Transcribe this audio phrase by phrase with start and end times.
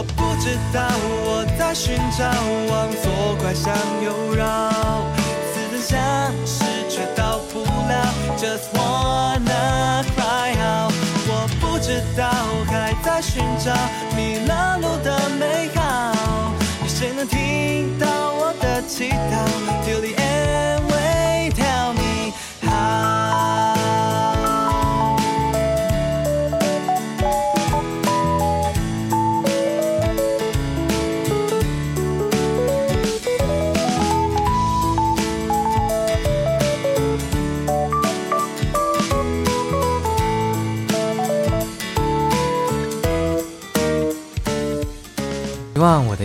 [0.00, 0.80] 我不知道
[1.26, 2.24] 我在寻找，
[2.72, 3.70] 往左拐向
[4.02, 4.70] 右绕，
[5.52, 8.08] 似曾相识却到不了
[8.38, 10.94] ，Just wanna cry out。
[11.28, 12.24] 我不知道
[12.70, 13.74] 还在寻找
[14.16, 16.14] 迷了路的美好，
[16.82, 19.44] 有谁能听到我的祈祷
[19.84, 22.32] ？Till the end，we tell me
[22.62, 23.76] how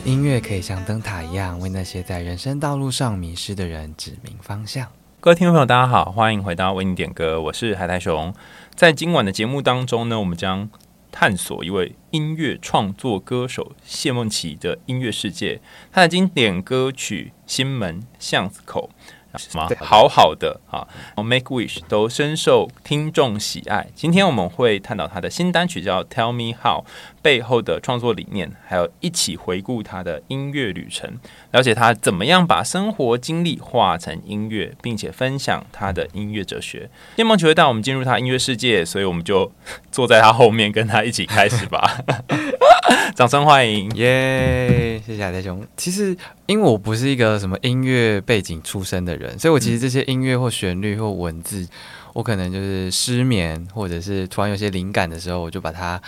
[0.06, 4.88] 音乐可以像灯塔一样，为那些在人生道路上迷失的人指明方向。
[5.20, 8.32] 各位听众朋友，大家好，欢迎回到为你点歌，我是海苔熊。
[8.76, 10.70] 在今晚的节目当中呢，我们将
[11.12, 15.60] 探索一位音乐创作歌手谢梦琪的音乐世界。
[15.92, 18.92] 他的经典歌曲《心门巷子口》。
[19.38, 23.88] 什么好好的啊，Make Wish 都深受听众喜爱。
[23.96, 26.82] 今天我们会探讨他的新单曲叫《Tell Me How》
[27.22, 31.20] 背后的创作理念，还有一起回顾他的音乐旅程，
[31.52, 36.90] 了解他怎么样把生活经历化成音乐，并且分享他的音乐哲学。
[37.16, 39.52] 天梦球会带我们进入他音乐世界，所以我们就
[39.92, 42.00] 坐在他后面，跟他一起开始吧。
[43.16, 45.02] 掌声欢迎，耶！
[45.06, 45.66] 谢谢海苔熊。
[45.78, 46.16] 其实，
[46.48, 51.68] 因为我不是一个什么音乐背景出身的人，所以我其实这些音乐或旋律或文字，
[52.14, 56.00] 我可能就是失眠，或者是突然有些灵感的时候，我就把它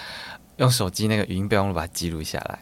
[0.57, 2.59] 用手机那个语音备忘录把它记录下来。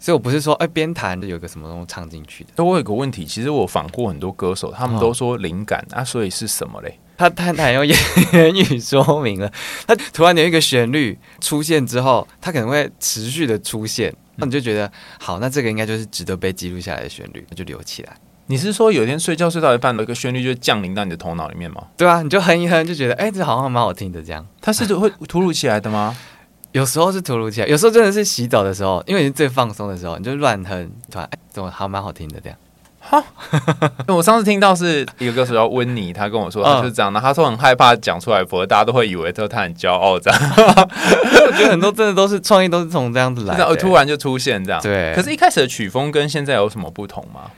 [0.00, 2.50] 所以我不是说哎边弹就有个什么东西唱进去的。
[2.54, 7.00] 但我有个问题，其实我访过很多歌手，他们都说灵感、哦、啊，所以是什么嘞？
[7.16, 9.52] 他太太用言语说明了，
[9.88, 18.16] 他突然有一个旋律出现之后，他可能会持续的出现，那你就觉得好，那这个应该就是值得被记录下来的旋律，那就留起来。
[18.46, 21.86] 你是说有一天睡觉睡到一半，有一个旋律就降临到你的头脑里面吗？
[21.96, 24.46] 对啊，你就哼一哼，就觉得哎，这好像蛮好听的这样。
[24.60, 26.16] 它是会突如其来的吗？
[26.72, 32.58] 有时候是突如其来，有时候真的是洗澡的时候，因为你是最放松的时候，你就乱哼，突然哎，怎么还蛮好听的这样。
[33.00, 33.22] 哈，
[34.08, 40.40] 我上次听到是一个歌手叫温妮，他跟我说他是这样的，他说很害怕讲出来，否则大家都会以为他他很骄傲这样。
[40.56, 44.80] 我觉得很多真的都是创意，都是从这样子来的，突然就出现这样。
[44.82, 47.50] 对，可是，一开始的曲风跟现在有什么不同吗？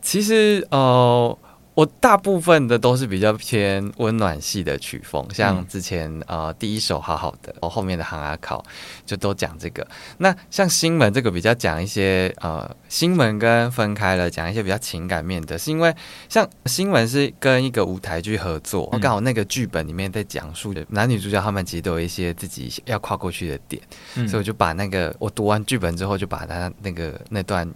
[0.00, 1.38] 其实，呃。
[1.74, 8.62] 我大部分的都是比较偏温暖系的曲风，像之前呃第一首好好的，我后面的行啊考
[9.06, 9.86] 就都讲这个。
[10.18, 15.94] 那像新门这个比较讲一些呃新门跟分开了，讲一些比较情感面的，是因为
[16.28, 23.82] 像新门是跟一个舞台剧合作，刚好那个剧本里面在讲述的男女主角他们其实都有一些自己要跨过去的点，
[24.28, 27.66] 所以我就把那个我读完剧本之后就把他那个那段。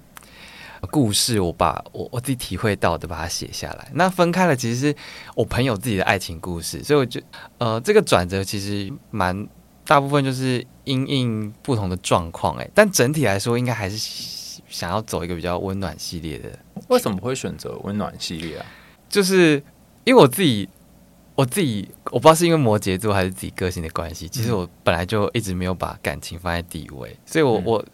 [0.87, 3.91] 故事，我把我我自己体会到的把它写下来。
[3.95, 4.97] 那分开了，其实是
[5.35, 7.21] 我朋友自己的爱情故事，所以我就
[7.59, 9.47] 呃，这个转折其实蛮
[9.85, 13.97] 大部分就是因应不同的状况哎，但整体来说，应该还是
[14.69, 16.51] 想要走一个比较温暖系列的。
[16.89, 18.67] 为什么会选择温暖系列啊？
[19.09, 19.63] 就是
[20.05, 20.69] 因为我自己，
[21.35, 27.85] 我自己我不知道是因为摩羯座还是自己个性的关系，其实我本来就一直没有把感情放在第一位，所以我我。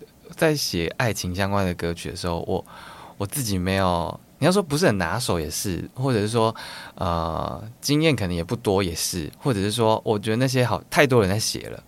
[0.42, 2.64] 嗯在写爱情相关的歌曲的时候，我
[3.16, 6.52] 我自己没有，你要说不是很拿手也是，或者是说
[6.96, 11.80] 呃经验可能也不多也是，或者是说我觉得那些好太多人在写了，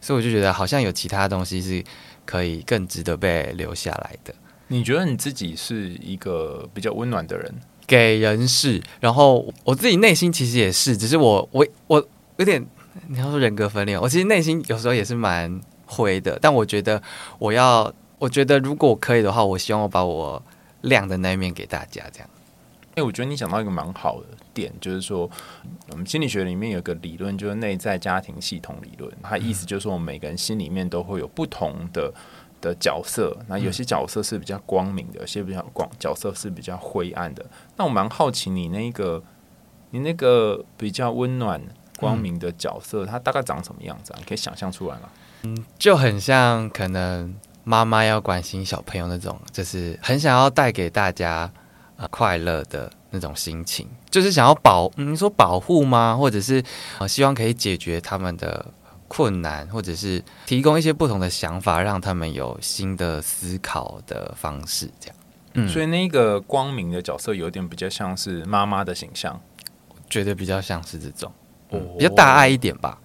[0.00, 1.84] 所以我就觉得好像有其他东西是
[2.26, 4.34] 可以更值得被留下来的。
[4.66, 7.54] 你觉得你自己是一个比较温暖的人？
[7.86, 12.04] 给人是，然后我自己内心其实也是，只是我我我
[12.38, 12.66] 有点
[13.06, 15.60] 你要说人格分裂，我其实内心有时候也是蛮。
[15.92, 17.02] 灰的，但我觉得
[17.36, 20.40] 我要，我觉得如果可以的话，我希望我把我
[20.82, 22.28] 亮的那一面给大家，这样。
[22.90, 25.28] 哎、欸，我觉得你讲到一个蛮好的点，就是说，
[25.90, 29.10] 我们心理学里面有个理论，就是内在家庭系统理论。
[29.22, 32.12] 它意思就是说，我们每个人心里面都会有不同的
[32.60, 37.46] 的角色，那有些角色是比较光明的，有些比较光角色是比较灰暗的。
[37.76, 39.22] 那我蛮好奇，你那个
[39.92, 41.58] 你那个比较温暖
[41.96, 44.16] 光明的角色，它大概长什么样子啊？
[44.18, 45.08] 你可以想象出来吗？
[45.44, 47.34] 嗯，就很像可能
[47.64, 51.50] 妈妈要关心小朋友那种，就是很想要带给大家
[51.96, 56.16] 呃快乐的那种心情，就是想要保，你说保护吗？
[56.16, 56.62] 或者是
[56.98, 58.64] 呃希望可以解决他们的
[59.08, 65.16] 困难，或者是提供一些不同的想法，让他们有新的思考的方式，这样。
[65.54, 69.40] 嗯，所以那个光明的角色有点比较像是妈妈的形象，
[70.08, 71.32] 觉得比较像是这种，
[71.70, 72.98] 嗯，比较大爱一点吧。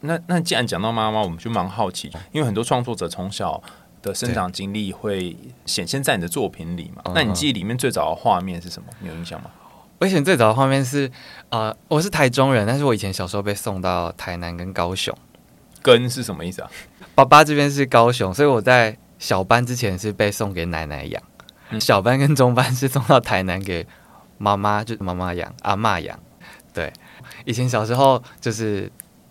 [0.00, 3.62] 那那既然讲到妈妈，我们就蛮好奇，因为很多创作者从小
[4.02, 5.36] 的生长经历会
[5.66, 7.02] 显现在你的作品里嘛？
[7.04, 8.88] 嗯、那你记忆里面最早的画面是什么？
[9.00, 9.50] 你有印象吗？
[9.98, 11.10] 我以前最早的画面是，
[11.50, 15.14] 呃，我是台中人，但是我以前小时候被送到台南跟高雄。
[15.82, 16.70] 跟是什么意思啊？
[17.14, 21.22] 爸爸这边是高雄，所以我在小班之前是被送给奶奶养，
[21.70, 23.86] 嗯、小班跟中班是送到台南给
[24.38, 26.18] 妈妈，就是妈妈养，阿嬷养。
[26.72, 26.92] 对，
[27.44, 28.90] 以前小时候就是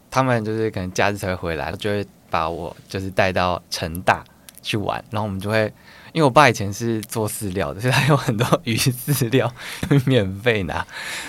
[0.10, 4.24] 他们就是可能假日才会回来，就会把我就是带到成大
[4.62, 5.72] 去玩，然后我们就会。
[6.12, 9.54] 因为我爸以前是做饲料的，所以他有很多鱼饲料
[10.08, 10.84] 免费拿，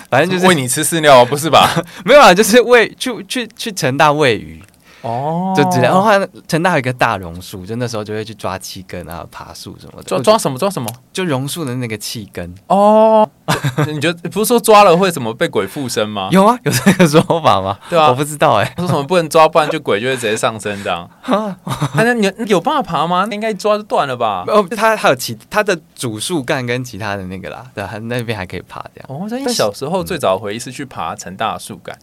[0.09, 1.69] 反正就是喂你吃饲料，不是吧？
[2.03, 4.59] 没有啊，就是喂去去去成大喂鱼。
[5.01, 6.09] 哦，就只然后
[6.47, 10.03] 成大有一个大榕树，就那时候就会去抓气根啊，爬树什么的。
[10.03, 10.87] 抓抓什么抓什么？
[11.11, 12.53] 就榕树的那个气根。
[12.67, 13.27] 哦，
[13.87, 16.29] 你觉得不是说抓了会怎么被鬼附身吗？
[16.31, 17.77] 有啊，有这个说法吗？
[17.89, 18.75] 对啊，我不知道哎、欸。
[18.77, 21.09] 说什么不能抓，不然就鬼就会直接上身这样。
[21.95, 23.25] 那你有办法爬吗？
[23.29, 24.43] 那应该抓就断了吧？
[24.47, 29.07] 哦，它还有其它的主树干跟其他的那个啦，对，它那边还可以爬这样。
[29.09, 31.97] 哦，所以小时候最早回忆是去爬成大树干。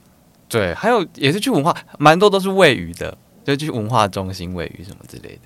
[0.49, 5.41] 对，还有也是去文化，蛮多都是喂鱼的，就去文化中心喂鱼什么之类的。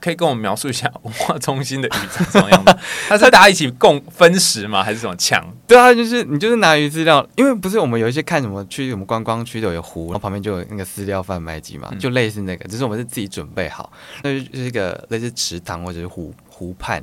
[0.00, 2.78] 可以跟我们描述一下文化中心的鱼是什么样的？
[3.08, 4.84] 它是大家一起共分食吗？
[4.84, 5.42] 还是什么抢？
[5.66, 13.90] 对啊，就是你就是拿鱼饲料，因为不是我们有一些看什么去什么观光区都有湖，然后旁边就有那个饲料贩卖机嘛，就类似那个，只是我们是自己准备好，
[14.22, 17.02] 那就是一个类似池塘或者是湖湖畔。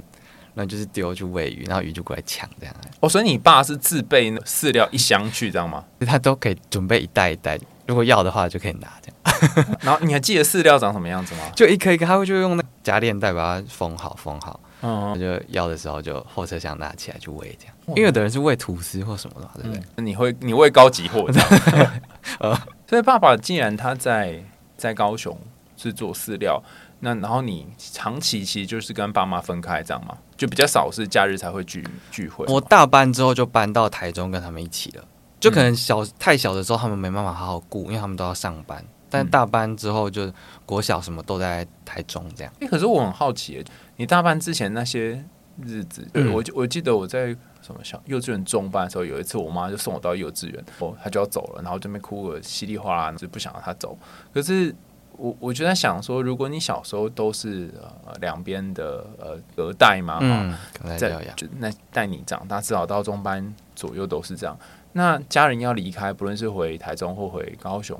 [0.53, 2.75] 那就是丢去喂鱼，然后鱼就过来抢这样。
[3.00, 5.83] 哦，所以你爸是自备饲料一箱去，这样吗？
[6.06, 7.57] 他都可以准备一袋一袋，
[7.88, 9.77] 如果要的话就可以拿这样。
[9.81, 11.50] 然后你还记得饲料长什么样子吗？
[11.56, 14.59] 就一颗一颗，他会就用那夹链袋把它封好，封好。
[14.83, 17.75] 嗯，就要的时候就后车厢拿起来去喂这样。
[17.88, 19.83] 因为有的人是喂吐司或什么的，对不对？
[19.98, 21.92] 嗯、你会你喂高级货这样。
[22.39, 22.59] 呃，
[22.89, 24.44] 所以爸爸既然他在
[24.75, 25.38] 在高雄
[25.77, 26.62] 是做饲料。
[27.03, 32.45] 那然后你长期其实就是跟爸妈分开这样嘛，就比较少是假日才会聚聚会。
[32.45, 35.03] 我大班之后就搬到台中跟他们一起了，
[35.39, 38.86] 就可能小太小的时候他们没办法好好顾，因为他们都要上班。
[39.09, 40.31] 但大班之后就
[40.63, 42.53] 国小什么都在台中这样。
[42.62, 43.65] 哎、欸，可是我很好奇，
[43.98, 45.25] 你大班之前那些
[45.63, 53.98] 日子，对我我记得我在什么小幼稚园中班的时候，有一次我妈就送我到幼稚园，哦，她就要走了，然后这边哭个稀里哗啦，就不想让她走。
[54.31, 54.75] 可是。
[55.22, 57.70] 我我就在想说，如果你小时候都是
[58.04, 60.52] 呃两边的呃隔代嘛，嗯，
[60.98, 64.58] 在就那带你长大，至少到中班左右都是这样。
[64.94, 67.96] 那家人要离开，不论是回台中或回高雄，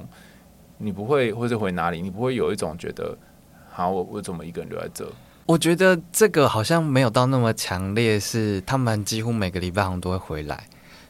[0.80, 3.16] 你不会或者回哪里，你不会有一种觉得，
[3.70, 5.08] 好，我我怎么一个人留在这？
[5.46, 10.64] 我觉得这个好像没有到那么强烈，是他们几乎每个礼拜好像都会回来，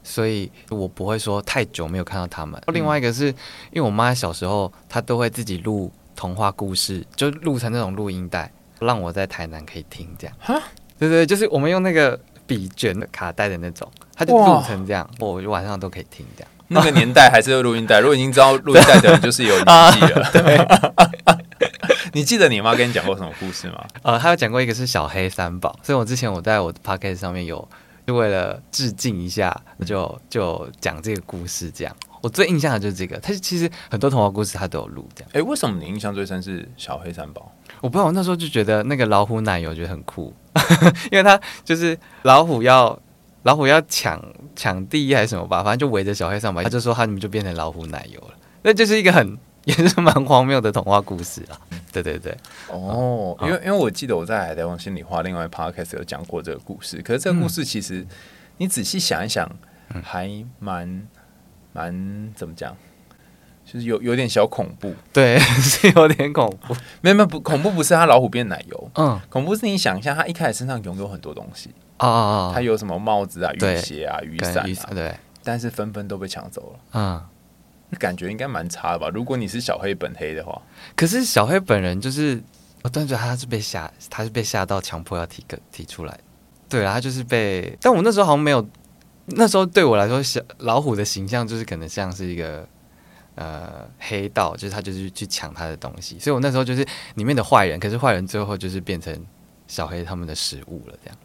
[0.04, 2.62] 所以我不会说太久没有看到他们。
[2.68, 3.28] 嗯、另外一个是
[3.72, 5.90] 因为我妈小时候她都会自己录。
[6.16, 10.36] 童话故事就录成那种录音带，让我在台南可以听这样。
[10.40, 10.62] 哈，
[11.00, 16.50] 对对，就是我们用那个笔卷的卡带的那种，它就录成这样，我哇晚上都可以听这样。
[16.74, 20.30] 那个年代还是有录音带，如果已经知道录音带的人，就是有年纪了。
[20.32, 20.66] 对，
[22.14, 23.86] 你记得你妈跟你讲过什么故事吗？
[24.04, 27.68] 呃，她有讲过一个是小黑三宝，所以我之前我在我的 podcast 上面有，
[28.08, 29.54] 就为了致敬一下，
[29.86, 31.94] 就就讲这个故事这样。
[32.22, 35.30] 我最印象的就是这个，他其实很多童话故事他都有录这样。
[35.34, 37.52] 哎、欸，为什么你印象最深是小黑三宝？
[37.82, 40.32] 我不知道，我那时候就觉得那个老虎奶油觉得很酷，
[41.12, 42.98] 因为他就是老虎要
[43.42, 44.24] 老虎要抢
[44.56, 48.36] 抢第一还是什么吧，反正就围着小黑三宝，他就说他们就变成老虎奶油了。
[48.62, 51.58] 那就是一个很也是蛮荒谬的童话故事啊。
[51.92, 52.38] 对对对，
[52.70, 58.06] 哦，因为因为我记得我在海贼王心里话另外 podcast 有讲过这个故事，可是这个故事其实
[58.58, 59.50] 你仔细想一想，
[60.04, 60.30] 还
[60.60, 61.08] 蛮。
[61.74, 62.76] 蛮怎么讲，
[63.66, 66.76] 就是有有点小恐怖，对， 是有点恐怖。
[67.02, 71.70] 没有没有不恐怖，不是他老虎变奶油，嗯，恐怖是你想一下，他一开始身上拥有很多东西。
[71.98, 77.22] 啊啊啊，他有什么帽子啊、雨鞋啊、雨伞啊，对，但是纷纷都被抢走了，嗯，
[78.00, 79.08] 感觉应该蛮差的吧？
[79.14, 80.62] 如果你是小黑本黑的话，
[80.96, 82.42] 可是小黑本人就是，
[82.82, 86.20] 我当时觉得他是被吓，他是被吓到强迫要提个提出来，
[86.68, 88.68] 对啊，他就是被，但我那时候好像没有。
[89.26, 92.68] 那时候对我来说，小老虎的形象就是可能像是一个
[93.36, 96.86] 呃黑道，就是他就是去抢他的东西，所以我那时候就是
[97.16, 99.16] 里面的坏人，可是坏人最后就是变成
[99.68, 100.96] 小黑他们的食物了。
[101.04, 101.18] 这样，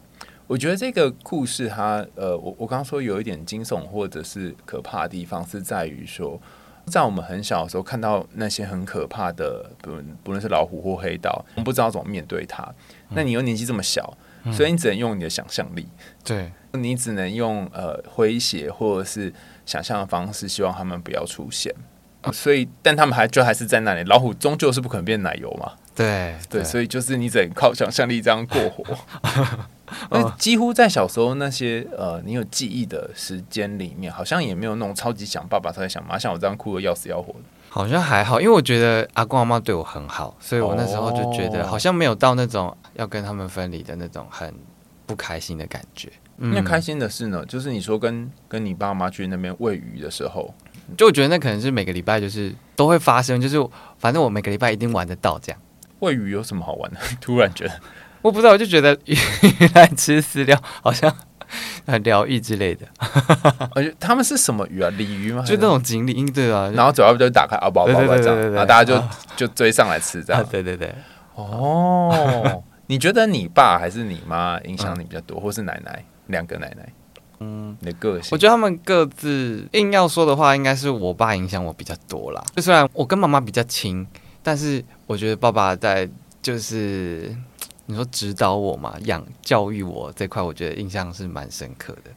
[0.45, 6.39] 我觉得这个故事它呃，我我刚刚说有一点惊悚或者是可怕的地方，是在于说，
[6.85, 9.91] 在我们很小的时候看到那些很可怕的，不
[10.23, 12.71] 不论是老虎或黑道，我们不知道怎么面对它。
[13.09, 14.15] 那你又年纪这么小。
[14.51, 15.87] 所以你只能用你的想象力，
[16.23, 19.33] 对，你只能用呃诙谐或者是
[19.65, 21.73] 想象的方式，希望他们不要出现。
[22.33, 24.03] 所以，但他们还就还是在那里。
[24.03, 25.71] 老虎终究是不可能变奶油嘛？
[25.95, 28.83] 对对，所以就是你只能靠想象力这样过活。
[30.11, 37.39] 那几乎在小时候那些呃，你有记忆的时间里面，好像也没有那种超级想爸爸、超级想妈，像我这样哭的要死要活的。
[37.69, 44.53] 好像还好，因为我觉得阿公阿妈对我很好，所以我那时候就觉得好像没有到那种要跟他们分离的那种很
[45.05, 46.11] 不开心的感觉。
[46.39, 50.53] 嗯、那开心的事呢，就是你说跟跟你爸妈去那边喂鱼的时候，
[50.95, 53.57] 就我觉得那可能是每个礼拜就是都会发生，就是
[53.97, 55.59] 反正我每个礼拜一定玩得到这样。
[55.99, 56.99] 喂鱼有什么好玩的？
[57.19, 57.73] 突然觉得
[58.21, 59.15] 我不知道，我就觉得鱼
[59.73, 61.11] 来吃饲料好像
[61.85, 62.87] 很疗愈之类的。
[63.75, 64.89] 而且他们是什么鱼啊？
[64.97, 65.43] 鲤鱼吗？
[65.45, 66.71] 就那种锦鲤，对啊。
[66.75, 69.03] 然后嘴巴就打开啊，宝宝宝这样，然后大家就
[69.35, 70.45] 就追上来吃这样。
[70.51, 70.93] 对对对。
[71.35, 76.03] 哦，你觉得你爸还是你妈影响你比较多，或是奶奶？
[76.27, 76.89] 两个奶奶。
[77.39, 82.43] 嗯，你的个性，我觉得他们各自硬要说的话，应该是我爸影响我比较多啦。
[82.55, 84.05] 就虽然我跟妈妈比较亲，
[84.41, 86.09] 但是我觉得爸爸在
[86.41, 87.31] 就是
[87.87, 92.11] 你说指导我嘛，养教育我这块，我觉得印象是蛮深刻的。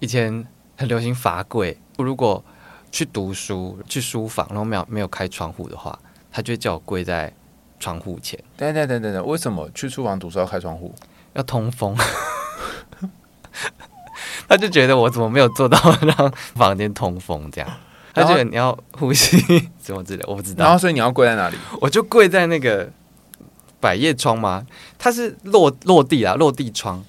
[0.00, 0.44] 以前
[0.76, 2.44] 很流行罚跪，我如果
[2.90, 5.98] 去读书去书房，然后没有没有开窗户的话，
[6.30, 7.32] 他就会叫我跪在
[7.78, 8.38] 窗户前。
[8.56, 10.94] 等等等等等，为什么去书房读书要开窗户？
[11.34, 11.96] 要通风。
[14.48, 17.70] 他就觉得我怎么没有做到 让房间通风这样？
[18.12, 19.38] 他觉得你要呼吸
[19.82, 20.64] 什么之类，我不知道。
[20.64, 21.56] 然后所以你要跪在哪里？
[21.80, 22.90] 我就跪在那个
[23.82, 24.64] 百叶窗吗？
[24.96, 27.02] 它是落落地啊，落地窗，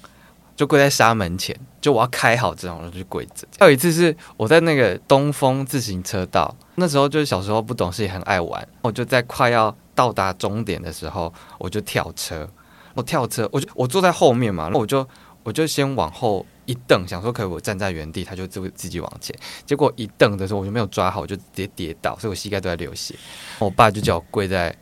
[0.54, 1.58] 就跪在沙门前。
[1.80, 3.46] 就我要开好这种，然后就跪着。
[3.58, 8.66] 还有一次是我在那个东风自行车道，那时候就是小时候不懂事，也很爱玩。
[8.82, 12.48] 我就在快要到达终点的时候，我就跳车。
[12.94, 15.06] 我跳车，我就我坐在后面嘛，那我就
[15.44, 16.44] 我就先往后。
[16.66, 19.36] 一蹬，想说可以我站在原地，他就自自己往前。
[19.66, 23.14] 结果一蹬的时候，我就没有抓好，我就直接跌倒，所以我膝盖都在流血。
[23.58, 24.74] 我爸就叫我跪在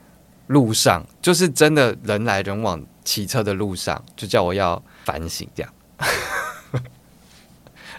[0.52, 5.73] 路上，就是真的人来人往骑车的路上，就叫我要反省这样。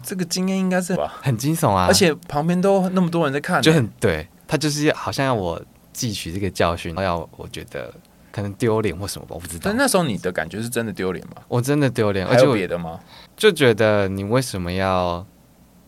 [0.03, 4.27] 这个经验应该是很惊悚啊，而且旁边都那么多人在看，就很对。
[4.45, 5.60] 他就是好像要我
[5.95, 7.91] 汲取这个教训，要我觉得
[8.31, 9.62] 可能丢脸或什么吧，我不知道。
[9.63, 11.38] 但那时候你的感觉是真的丢脸吗？
[11.48, 13.00] 我真的丢脸，还有别的吗？
[13.36, 15.25] 就觉得你为什么要，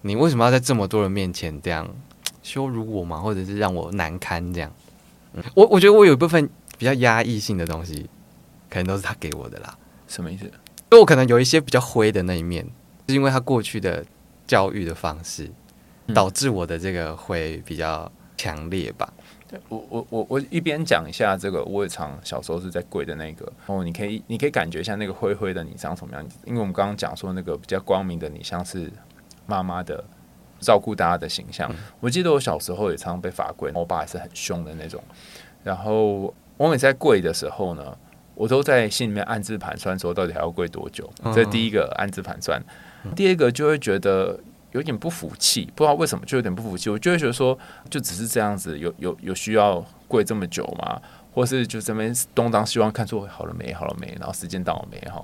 [0.01, 1.87] 你为什么要在这么多人面前这样
[2.41, 3.17] 羞辱我吗？
[3.17, 4.71] 或者是让我难堪这样？
[5.35, 8.09] 嗯，我我觉得我有一部分比较压抑性的东西，
[8.69, 9.77] 可能都是他给我的啦。
[10.07, 10.49] 什么意思？
[10.89, 12.65] 就我可能有一些比较灰的那一面，
[13.07, 14.05] 是因为他过去的
[14.47, 15.51] 教育的方式，
[16.13, 19.11] 导致我的这个灰比较强烈吧。
[19.69, 28.91] 我我我我一边讲一下这个，我也常小时候是在跪的那个哦，你可以你可以感觉一下那个灰灰的你长什么样子，因为我们刚刚讲说那个比较光明的你像是
[29.45, 30.03] 妈妈的
[30.65, 31.71] 照顾大家的形象。
[31.99, 35.01] 我记得我小时候也常常被罚跪，我爸也是很凶的那种。
[35.63, 37.97] 然后我每次在跪的时候呢，
[38.33, 41.09] 我都在心里面暗自盘算说到底还要跪多久。
[41.25, 42.61] 这是第一个暗自盘算，
[43.15, 44.39] 第二个就会觉得。
[44.71, 46.89] 有点不服气，不知道为什么就有点不服气。
[46.89, 47.57] 我就会觉得说，
[47.89, 51.01] 就只是这样子，有有有需要跪这么久吗？
[51.33, 54.99] 或是就这边东张西望看说好了没，好了没，然后时间到了没？
[55.09, 55.23] 哈，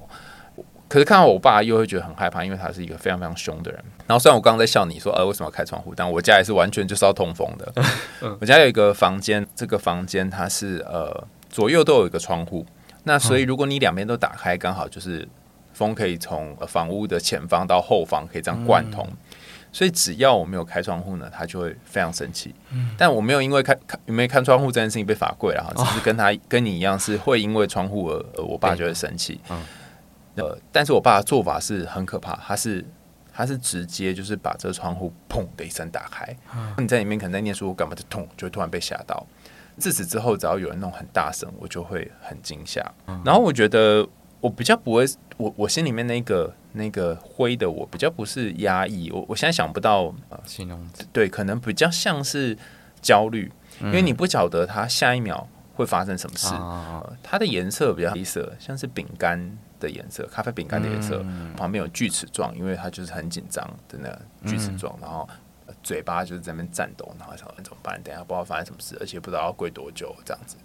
[0.91, 3.81] 可是看到我爸又会觉得很害怕，因为他是一个非常非常凶的人。
[4.05, 5.93] 然后虽然我刚刚在笑你说，呃，为什么要开窗户？
[5.95, 7.73] 但我家也是完全就是要通风的。
[8.41, 12.65] 我家有一个房间，这个房间它是呃左右都有一个窗户，
[13.05, 15.25] 那所以如果你两边都打开，刚好就是
[15.71, 19.07] 风可以从房屋的前方到后方可以这样贯通。
[19.09, 19.17] 嗯
[19.73, 22.53] 所以只要我没有开窗户呢，他就会非常生气。
[22.73, 29.39] 嗯，但我没有因为开开没开窗户这件事情被罚跪了哈，只是跟他跟你一样是会因为窗户而而我爸就会生气。
[29.49, 29.63] 嗯，
[30.35, 32.85] 呃，但是我爸的做法是很可怕，他是
[33.33, 36.35] 他是直接就是把这个窗户砰的一声打开。
[36.55, 39.25] 嗯，你在里面可能在念书，干嘛就痛，就会突然被吓到。
[39.77, 42.81] 自此之后，只要有人弄很大声，我就会很惊吓。
[43.07, 44.07] 嗯，然后我觉得
[44.39, 45.05] 我比较不会，
[45.37, 46.53] 我我心里面那个。
[46.73, 52.57] 那个灰的我比较不是压抑，我我现在想不到形容词，对，可能比较像是
[53.01, 56.47] 焦虑，因为你不晓得他下一秒会发生什么事。
[57.23, 59.39] 它的颜色比较黑色，像是饼干
[59.79, 61.23] 的颜色，咖啡饼干的颜色，
[61.55, 65.27] 旁边有锯齿状，因为它就是很紧张的那个锯齿状，然后
[65.83, 68.01] 嘴巴就是在那边颤抖，然后想怎么办？
[68.03, 70.57] 等下不知道发生什么事，而且不知道要跪多久这样子。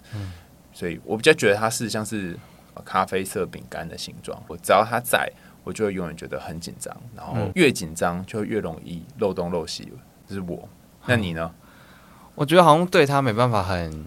[0.73, 2.39] 所以我比较觉得它是像是
[2.85, 5.31] 咖啡色饼干的形状，我只要它在。
[5.65, 9.93] 我就会永远觉得很紧张，然后越紧张就越容易漏东漏西。
[10.25, 10.69] 这是我，
[11.07, 11.53] 那你呢？
[12.37, 14.07] 我觉得好像对他没办法很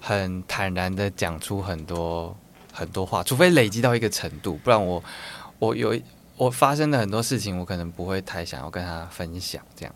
[0.00, 2.34] 很坦然的讲出很多
[2.72, 5.02] 很多话，除非累积到一个程度，不然我
[5.58, 5.94] 我有
[6.36, 9.62] 我发生的很多事情，我可能不会太想要跟他分享。
[9.76, 9.94] 这样，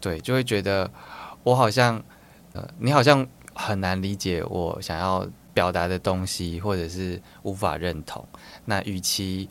[0.00, 0.88] 对，就会觉得
[1.42, 2.02] 我好像
[2.52, 8.24] 呃，你好像很难理解我想要表达的东西，或者是无法认同。
[8.64, 9.48] 那与其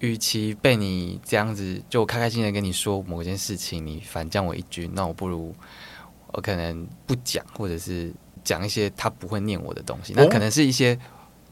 [0.00, 5.54] 与其被你这样子就开开心心的跟你说某件事情，你反将我一军，那我不如
[6.32, 8.12] 我可能不讲，或者是
[8.46, 10.98] 讲一些他不会念我的东西，那可能是一些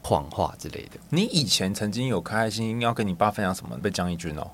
[0.01, 0.99] 谎话之类的。
[1.11, 4.51] 你以前曾经有开开心心要跟你爸分享什么被江一军哦？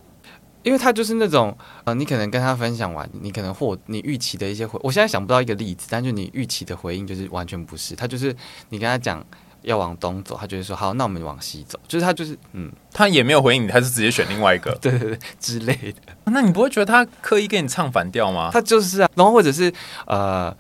[0.63, 8.35] 因为他就是那种呃，你可能跟他分享完，你可能或你预期的一些回，我现在想不到一个例子，但就你预期的回应就是完全不是，他就是
[8.71, 9.25] 你跟他讲。
[9.63, 11.79] 要往东走，他就会说好，那我们往西走。
[11.87, 16.15] 就是他就是嗯，他也没有回应你，他是直接选另外一个， 对对对之类的。
[16.25, 18.49] 那你不会觉得他刻意跟你唱反调吗？
[18.51, 19.71] 他就是啊，然后或者是
[20.07, 20.57] 呃，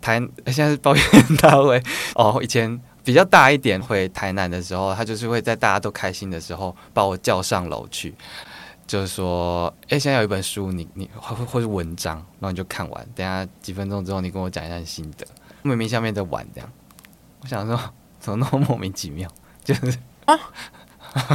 [0.00, 1.04] 台现在是抱怨
[1.40, 1.82] 大会
[2.14, 8.14] 哦，以前比较大一点回台南的时候，他就是会在大家都开心的时候把我叫上楼去，
[8.86, 15.26] 就是说，哎，现在有一本书，你你或或是文章，然后你就看完，等下几分钟之后你跟我讲一下心得。
[15.62, 16.70] 明明下面在玩这样，
[17.42, 17.78] 我想说。
[18.20, 19.30] 怎么那么莫名其妙？
[19.64, 20.36] 就是啊，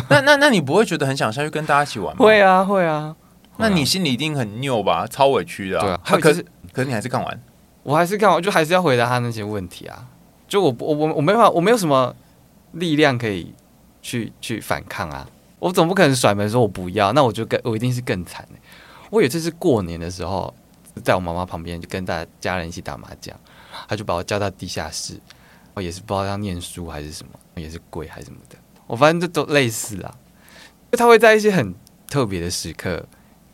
[0.10, 2.20] 那那那你不会觉得很想下去跟大家一起玩吗？
[2.20, 3.16] 会啊，会啊。
[3.56, 5.08] 那你心里一定很拗吧？
[5.08, 5.82] 超委屈的、啊。
[5.82, 7.42] 对啊，他可是可是你还是看完，
[7.84, 10.08] 我还是看完，就还是要回答他那些问题啊。
[10.48, 12.16] 就我我我我没办法，我没有什么
[12.74, 13.54] 力量可以
[14.02, 15.28] 去去反抗啊。
[15.60, 18.48] 我总不可能甩门说我不要，那我就更我一定是更惨。
[19.10, 20.54] 我有一次是过年的时候，
[21.04, 23.36] 在我妈妈旁边就跟大家人一起打麻将，
[23.88, 25.20] 他就把我叫到地下室。
[25.74, 28.56] 我也是不知道要念书还是什么，也是跪还是什么的。
[28.86, 30.16] 我发现这都类似啊，
[30.92, 31.74] 他会在一些很
[32.10, 33.04] 特别的时刻，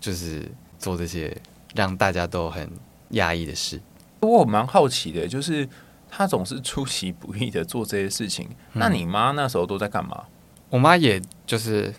[0.01, 1.35] 就是做这些
[1.75, 2.69] 让大家都很
[3.11, 3.79] 压抑的事。
[4.21, 5.67] 我蛮好奇的，就是
[6.09, 8.47] 他总是出其不意的做这些事情。
[8.73, 10.23] 嗯、那你妈那时候都在干嘛？
[10.69, 11.93] 我妈也就是，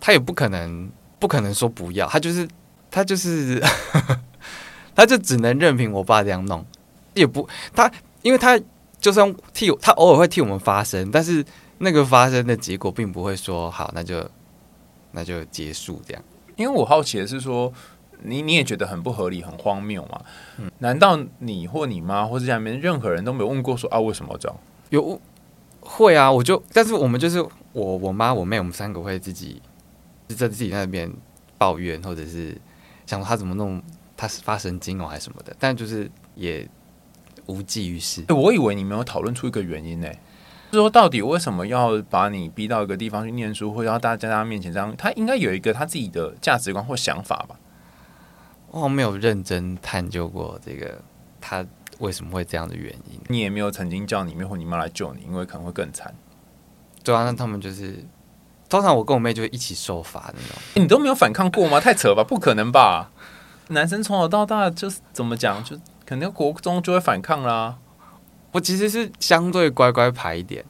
[0.00, 2.48] 她也不可能不可能说不要，她就是
[2.90, 3.62] 她就是，
[4.94, 6.64] 她就只能任凭我爸这样弄，
[7.14, 7.90] 也不她，
[8.22, 8.60] 因为她。
[8.98, 11.44] 就算替她偶尔会替我们发声，但是
[11.78, 14.28] 那个发声的结果并不会说好，那就
[15.12, 16.24] 那就结束这样。
[16.56, 17.72] 因为我好奇的是说，
[18.26, 20.20] 你你也觉得很不合理、很荒谬嘛？
[20.58, 24.58] 嗯，难道你或你妈或者家里面任何人都没有问过说啊，为什么这样？
[24.90, 25.20] 有
[25.80, 27.40] 会啊，我就但是我们就是
[27.72, 29.62] 我我妈我妹我们三个会自己
[30.28, 31.10] 在自己那边
[31.56, 32.56] 抱怨，或者是
[33.06, 33.82] 想说他怎么弄，
[34.16, 36.68] 他是发神经哦还是什么的，但就是也。
[37.48, 38.24] 无济于事。
[38.26, 40.08] 哎，我以为你没有讨论出一个原因呢，
[40.72, 44.92] 就是说到底为什么要把你逼到一个地方去念书，或者要大家在他面前这样？
[44.96, 47.56] 他应该有一个他自己的价值观或想法吧？
[48.82, 51.00] 我没有认真探究过这个
[51.40, 51.64] 他
[51.98, 53.20] 为什么会这样的原因。
[53.28, 56.14] 你也没有曾经叫你妹或你妈来救你，因为可能会更惨。
[57.02, 58.04] 对啊，那他们就是
[58.68, 60.82] 通常我跟我妹就会一起受罚的那种。
[60.82, 61.80] 你都没有反抗过吗？
[61.80, 63.10] 太扯吧，不可能吧？
[63.68, 65.78] 男生从小到大就是怎么讲就。
[66.04, 67.78] 肯定国中就会反抗啦。
[68.52, 70.64] 我其实是相对乖乖牌一点，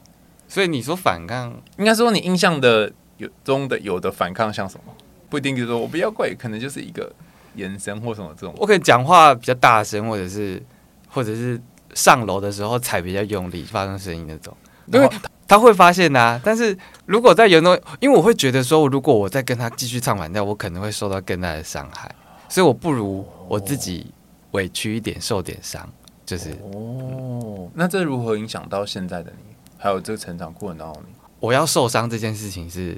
[0.47, 4.91] 所以你说反抗，应该说你印象的有中的有的反抗像什么？
[5.29, 7.13] 不一定就是说我不要跪，可能就是一个
[7.57, 8.55] 眼神或什么这种。
[8.57, 10.63] 我可以讲话比较大声，或者是
[11.09, 11.59] 或者是
[11.93, 14.55] 上楼的时候踩比较用力，发生声音那种。
[14.93, 15.09] 因为
[15.47, 16.41] 他会发现呐、啊。
[16.43, 22.09] 但是如果在严重，因为我会觉得说，如果我再跟他继续唱反调，我可能会受到更大的伤害，
[22.47, 24.13] 所以我不如我自己。
[24.51, 25.87] 委屈一点，受点伤，
[26.25, 27.69] 就是哦。
[27.73, 29.53] 那这如何影响到现在的你？
[29.77, 31.03] 还有这个成长过程当中，
[31.41, 32.97] 我要受伤这件事情是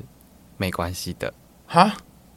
[0.57, 1.33] 没关系的
[1.65, 1.91] 哈。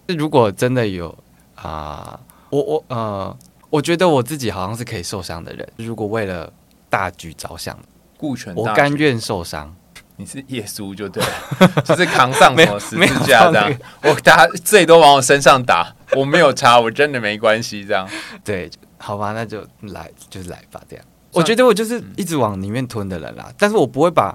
[0.08, 1.16] 如果真的有
[1.55, 3.37] 啊、呃，我我呃，
[3.71, 5.67] 我觉得我自己好像是可以受伤的人。
[5.77, 6.53] 如果为了
[6.88, 7.79] 大局着想，
[8.17, 9.75] 顾全，我甘愿受伤。
[10.17, 13.73] 你是耶稣就对了， 就是扛上 什么十字架这样。
[14.03, 18.09] 我大家最多往我身上打，我没有差，我真的没关系这样。
[18.45, 18.71] 对。
[19.05, 21.05] 好吧，那就来，就是来吧，这样。
[21.33, 24.33] 我觉得我就是一直往里面吞的人啦，嗯、但是我不会把，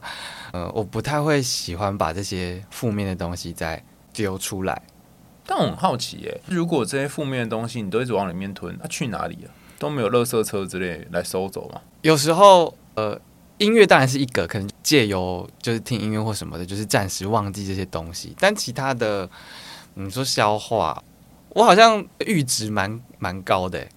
[0.51, 4.81] 呃，我不太会喜欢把这些负面的东西再丢出来。
[5.47, 9.51] 但我很好奇，耶，如果这些负面的东西你都一直往里面吞，它去哪里了？
[9.79, 11.79] 都没有垃圾车之类来收走吗？
[12.01, 13.19] 有时候，呃，
[13.57, 18.35] 音乐当然是一个，可能借由就是听音乐或什么的，就是暂时忘记这些东西。
[18.39, 19.29] 但其他的，
[19.93, 21.01] 你说消化，
[21.49, 23.87] 我好像阈值蛮蛮高的。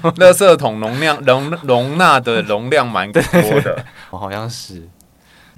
[0.00, 3.20] 垃圾桶容量容容纳的容量蛮多
[3.60, 4.88] 的， 我好像是。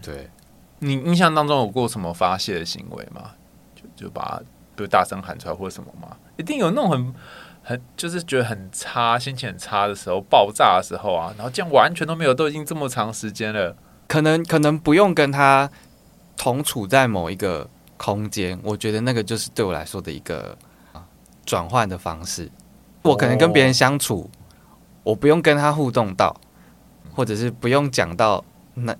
[0.02, 0.30] 对，
[0.78, 3.32] 你印象当中有过什么发泄的行为吗？
[3.76, 4.40] 就就把
[4.78, 6.16] 就大声喊出来或者什么吗？
[6.36, 7.14] 一定有那种很
[7.62, 11.34] 很就是觉得很差、心情很差的时候、爆炸的时候啊。
[11.36, 15.70] 然后这样完全都没有，都已经这么长时间了，可能可能不用跟他
[16.36, 20.56] 同处在某一个空间，我觉得那个就是对我来说的一个
[21.44, 22.50] 转换的方式。
[23.02, 24.70] 我可能跟别人相处，哦，
[25.02, 26.34] 我不用跟他互动到，
[27.14, 28.94] 或者是不用讲到那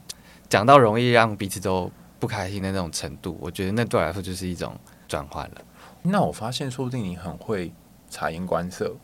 [0.48, 4.74] 讲到容易让彼此都不开心的那种程度，我觉得那对我来说就是一种
[5.06, 5.56] 转换了。
[6.02, 7.72] 那我发现，说不定你很会
[8.08, 8.94] 察言观色，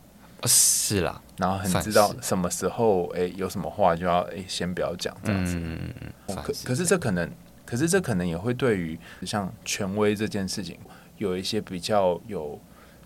[0.45, 5.55] 是啦，然后很知道什么时候，哎，有什么话就要哎先不要讲这样子。
[5.57, 6.35] 嗯嗯嗯。
[6.43, 7.29] 可可是这可能，
[7.65, 10.77] 可是这可能也会对于像权威这件事情，
[11.17, 12.59] 有一些比较有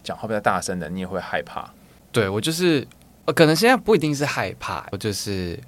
[0.04, 1.70] 讲话比较大声的，你也会害怕。
[2.12, 2.88] 对我就是，
[3.36, 5.60] 可能现在不一定是害怕，我就是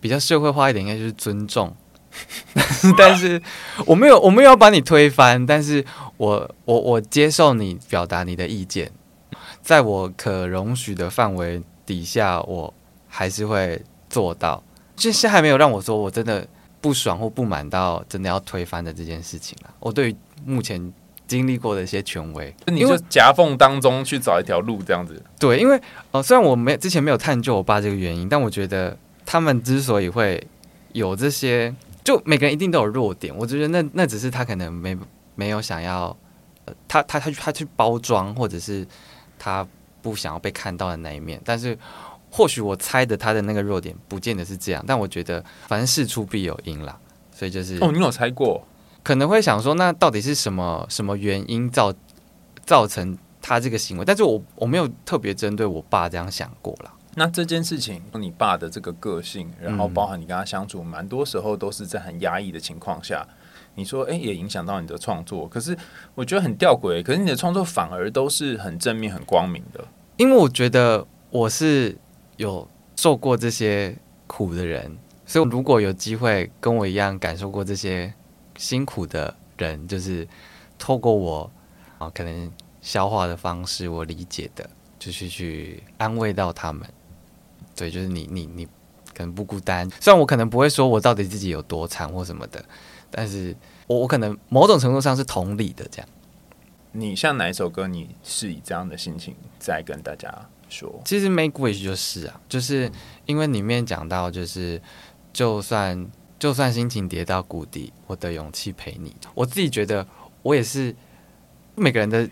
[0.00, 1.74] 比较社会化一点，应该就是尊重。
[2.96, 3.42] 但是
[3.86, 5.84] 我没有，我没有要把你推翻，但是
[6.16, 8.90] 我我我接受你表达你的意见，
[9.62, 12.72] 在我可容许的范围底下，我
[13.08, 14.62] 还是会做到。
[14.96, 16.46] 就是还没有让我说我真的
[16.80, 19.74] 不爽或不满到真的要推翻的这件事情啊。
[19.80, 20.92] 我对于目前
[21.26, 25.20] 经历过的一些权威，你就夹缝当中去找一条路这样子。
[25.38, 25.80] 对，因为
[26.12, 28.96] 呃，虽然我没之前没有探究我爸这个原因，但我觉得
[29.26, 30.46] 他们之所以会
[30.92, 31.74] 有这些。
[32.04, 34.94] 就每个人一定都有弱点，我觉得那那只是他可能没
[35.34, 36.16] 没有想要，
[36.64, 38.86] 呃，他他他他去包装，或者是
[39.38, 39.66] 他
[40.02, 41.40] 不想要被看到的那一面。
[41.44, 41.78] 但是
[42.30, 46.98] 或许我猜的他的那个弱点不见得是这样，但我觉得反正事出必有因啦，
[47.32, 48.66] 所以就是哦，你有猜过？
[49.02, 51.92] 可能会想说，那到底是什么什么原因造
[52.64, 54.04] 造成他这个行为？
[54.04, 56.90] 但是我我没有特别针对我爸这样想过啦。
[57.14, 63.24] 那这件事情，你爸的这个个性，然后包含你跟他相处，蛮、嗯、多时候都是在很压抑的情况下。
[63.74, 65.48] 你说，诶、也影响到你的创作。
[65.48, 65.76] 可是
[66.14, 69.84] 我觉得很吊诡，可是你的创作反而都是很正面、很光明的。
[70.16, 71.96] 因为我觉得我是
[72.36, 78.12] 有受过这些苦的人，所以如果有机会跟我一样感受过这些
[78.56, 80.26] 辛苦的人，就是
[80.78, 81.50] 透过我
[81.98, 86.88] 啊，可能消化的方式，我理解的，就是去安慰到他们。
[87.74, 88.66] 对，就是你，你，你
[89.12, 89.90] 可能不孤单。
[90.00, 92.64] 虽然我可能不会说我到底自己有多惨或什么的，
[93.16, 93.54] 但是
[93.86, 96.08] 我我可能某种程度上是同理的这样。
[96.90, 100.28] 你像哪一首歌，你是以这样的心情在跟大家
[100.68, 101.00] 说？
[101.04, 102.90] 其实《Make Wish》就是啊，就是
[103.26, 104.80] 因为里面讲到，就是
[105.32, 106.06] 就算
[106.38, 109.14] 就算心情跌到谷底，我的勇气陪你。
[109.34, 110.06] 我自己觉得，
[110.42, 110.94] 我也是
[111.74, 112.28] 每个人的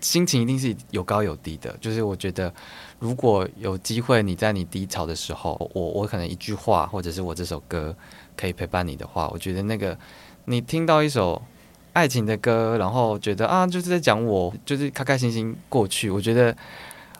[0.00, 2.52] 心情一定是有高有低的，就是我觉得。
[2.98, 7.96] 如果有机会，你在你低潮的时候，我我可能一句话，或者是我这首歌
[8.36, 9.96] 可以陪伴你的话，我觉得那个
[10.44, 11.40] 你听到一首
[11.92, 16.10] 爱情的歌，然后觉得啊，就是在讲我，就是开开心心过去。
[16.10, 16.56] 我觉得，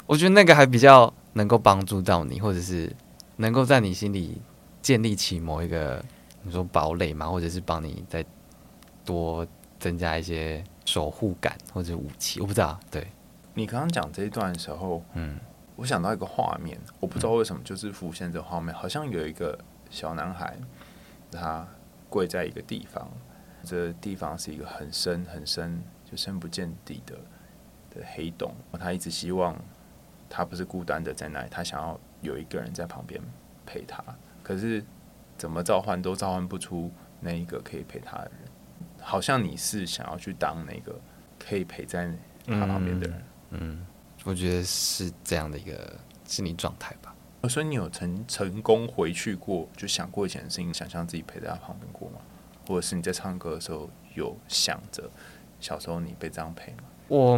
[0.06, 2.90] 我觉得那个还比较能够帮助到你，或者是
[3.36, 4.40] 能够在你心里
[4.80, 6.02] 建立起某一个
[6.42, 8.24] 你说堡垒嘛，或者是帮你再
[9.04, 9.46] 多
[9.78, 12.40] 增加一些守护感或者武器。
[12.40, 13.06] 我不知道，对。
[13.54, 15.38] 你刚刚讲这一段的时候，嗯。
[15.76, 20.54] 我想到一个画面，我不知道为什么就是浮现这画面，好像有一个小男孩，
[21.30, 21.66] 他
[22.08, 23.10] 跪在一个地方，
[23.64, 27.14] 这地方是一个很深很深就深不见底的
[27.90, 28.54] 的黑洞。
[28.78, 29.56] 他一直希望
[30.28, 33.20] 他不是孤单的在那里，他想要有一个人在旁边
[33.64, 34.02] 陪他，
[34.42, 34.84] 可是
[35.36, 36.90] 怎么召唤都召唤不出
[37.20, 38.50] 那一个可以陪他的人。
[39.00, 40.98] 好像你是想要去当那个
[41.38, 42.12] 可以陪在
[42.46, 43.86] 他旁边的人，嗯
[44.24, 47.14] 我觉得是这样的一个心理状态吧。
[47.48, 52.16] 所以你有成成功回去过，就想过以前的事情，想象自己陪在他旁边过吗？
[52.66, 55.10] 或者是你在唱歌的时候有想着
[55.58, 56.84] 小时候你被这样陪吗？
[57.08, 57.32] 我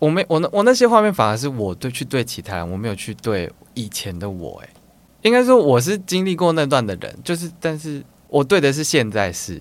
[0.00, 4.60] 我没我那我那些画面反而是我对去对其他人，我没有去对以前的我。
[4.64, 4.68] 哎，
[5.22, 9.54] 应该说我是经历过那段的人，就是但是我对的是现在是，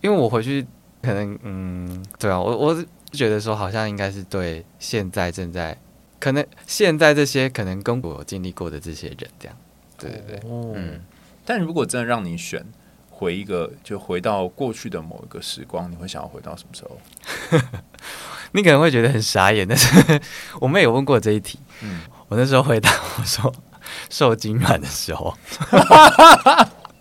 [0.00, 0.66] 因为我回去
[1.00, 5.78] 可能嗯，对啊，我我是觉得说好像应该是对现在正在。
[6.20, 9.56] 可能现在这些可能跟我经历过的这些人这样，
[9.98, 11.00] 对对对，哦、嗯。
[11.44, 12.64] 但如果真的让你选
[13.08, 17.58] 回一个，就回到过去的某一个时光，你会想要回到什么时候？
[18.52, 20.20] 你可能会觉得很傻眼，但是
[20.60, 21.58] 我们也有问过这一题。
[21.82, 23.52] 嗯，我那时候回答我说
[24.08, 25.36] 受精卵的时候。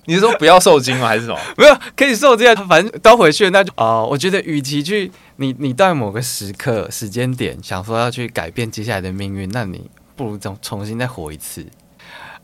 [0.05, 1.07] 你是说不要受精吗？
[1.07, 1.38] 还是什么？
[1.55, 3.49] 没有，可以受精，反正都回去了。
[3.51, 11.63] 那就哦，我觉得与其去你你到某个时刻时间点想说要去改变接下来的命运，那你不如重重新再活一次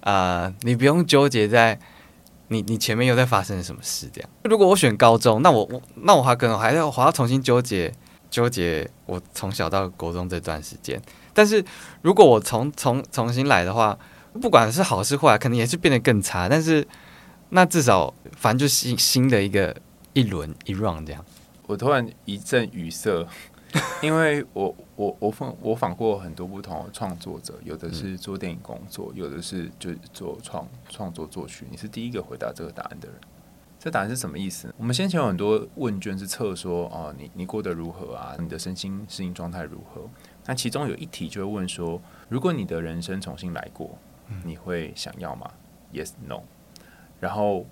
[0.02, 0.54] 啊、呃！
[0.62, 1.80] 你不用纠结在
[2.50, 4.30] 你你前面又在发生什么事这样。
[4.44, 7.92] 如果我选高中，那我我那我还可能还要还要重新纠结
[8.30, 11.02] 纠结我从小到国中这段时间。
[11.34, 11.66] 但是
[12.04, 13.98] 如果我重重重新来的话，
[14.40, 16.48] 不管是好是坏，可能也是变得更差。
[16.48, 16.88] 但是。
[17.50, 19.76] 那至少，反正就新新的一个
[20.14, 21.24] 一轮一 round 这样。
[21.68, 23.26] 我突然一阵语塞，
[24.02, 31.66] 因为我我我访我访过很多不同的创作者，有的是做电影工作，有的是就做创创作作曲。
[31.70, 33.18] 你是第一个回答这个答案的人，
[33.80, 34.74] 这答案是什么意思？
[34.78, 38.36] 我们先前有很多问卷是测说，哦，你你过得如何啊？
[38.40, 40.08] 你的身心适应状态如何？
[40.46, 43.98] 那其中有一题就会问说，如果你的人生重新来过，
[44.44, 45.50] 你会想要吗
[45.94, 46.42] ？Yes, No。
[47.20, 47.66] 然后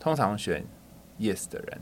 [0.00, 0.64] 通常选
[1.18, 1.80] Yes 的人，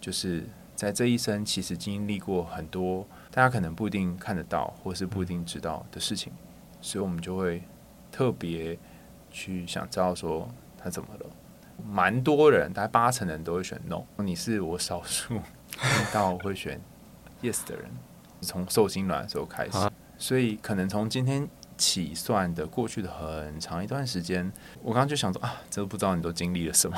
[0.00, 6.32] 就是在这一生其实经历过很多大家可能不一定看得到，或是不一定知道的事情，
[6.80, 7.62] 所以我们就会
[8.10, 8.78] 特别
[9.30, 11.26] 去想知道说他怎么了。
[11.84, 14.02] 蛮多人，大概八成的人都会选 no。
[14.18, 15.34] 你是我少数
[15.68, 16.80] 听到会选
[17.40, 17.90] yes 的人，
[18.40, 24.50] 从受精卵的时候开始，所以可能从今天起算的过去的很长一段时间，
[24.82, 26.96] 我刚刚就想说啊，真的不知道你都经历了什么，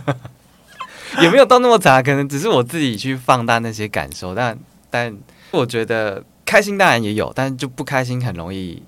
[1.22, 4.58] 也没有到那么杂，可能只是我自己去放大那些感受，但
[4.90, 5.16] 但
[5.50, 8.82] 我觉得开心当然也有，但就不开心很容易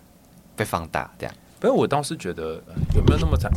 [0.57, 1.35] 被放大，这样。
[1.61, 2.62] 不过我倒是觉得
[2.95, 3.51] 有没有那么长。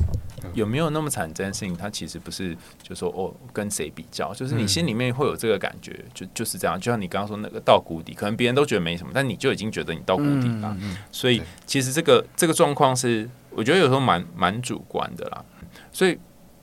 [0.54, 1.32] 有没有那么惨？
[1.34, 6.80] 这件事情，它其实不是就说哦，跟谁比较，就是你心里面会有这个感觉，嗯、就就是这样。
[6.80, 10.78] 就像你刚刚说那个到谷底，可能别人都觉得没什么，但你就已经觉得你到谷底了。
[11.12, 15.44] 所以其实这个这个状况是，我觉得有时候蛮蛮主观的啦。
[15.92, 16.18] 所以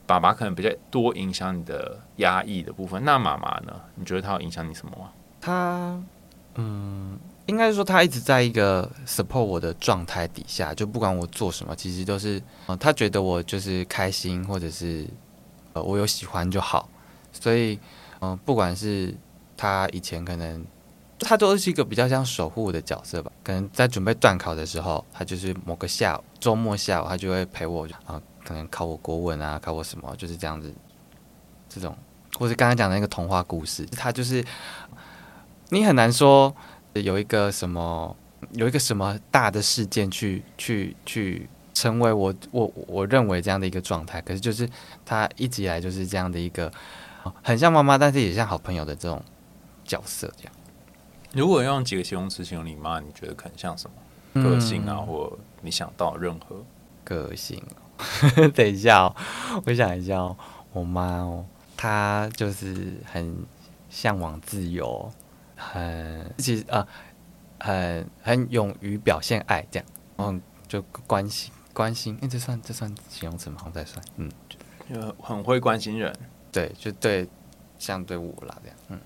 [0.07, 3.03] 爸爸可能比较多影响你的压抑的部分。
[3.05, 3.73] 那妈妈呢？
[3.97, 5.11] 你觉得她有影响你什么吗？
[5.40, 6.03] 他
[6.55, 7.18] 嗯。
[7.46, 15.05] 应该是说，他一直在一个 support 我的状态底下，就不管我做什么，其实都是，呃，他觉得我就是开心，或者是
[15.72, 16.88] 呃，我有喜欢就好。
[17.33, 17.78] 所以，
[18.20, 19.12] 嗯、不管是
[19.57, 20.64] 他以前可能，
[21.18, 23.33] 他都是一个比较像守护的角色吧。
[23.42, 30.72] 可能在准备段考的时候，他就是某个下午，周末下午，他就会陪我，啊、可能考我国文啊，考我什么，就是这样子。
[31.68, 31.96] 这种，
[32.38, 34.44] 或是刚刚讲的那个童话故事，他就是
[35.70, 36.55] 你很难说。
[36.94, 38.14] 有一个什么，
[38.52, 44.68] 有一个什么大的事件去去去成为我我我认为这样的一个状态，可是就是
[45.05, 46.70] 他一直以来就是这样的一个
[47.42, 49.22] 很像妈妈，但是也像好朋友的这种
[49.85, 50.31] 角色。
[50.37, 50.52] 这样，
[51.33, 53.96] 如果用几个形容词形容你妈，你觉得可能像什么？
[54.42, 56.64] 个性啊，嗯、或你想到任何
[57.05, 57.62] 个性？
[58.55, 59.14] 等一下哦，
[59.66, 60.37] 我想一下哦，
[60.72, 61.44] 我妈哦，
[61.76, 63.37] 她就是很
[63.90, 65.12] 向往自由。
[65.72, 66.87] 很其实啊，
[67.61, 69.87] 很很勇于表现爱这样，
[70.18, 73.57] 嗯，就关心关心，哎，这算这算形容词吗？
[73.59, 74.31] 好像在算，嗯，
[74.92, 76.14] 就很会关心人，
[76.51, 77.29] 对，就对，
[77.79, 79.01] 像对我啦这样，嗯，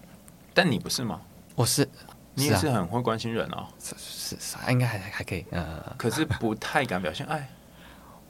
[0.55, 1.21] 但你不是吗？
[1.55, 1.89] 我是，
[2.35, 7.49] 你也是很会关心人哦，是是是，应该还还可以，呃，可是不太敢表现爱。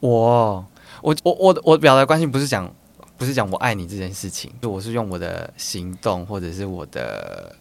[0.01, 0.67] 我
[1.01, 2.71] 我我我我表达关心不是讲
[3.17, 7.55] 不是讲我爱你这件事情，就我是用我的行动或者是我的。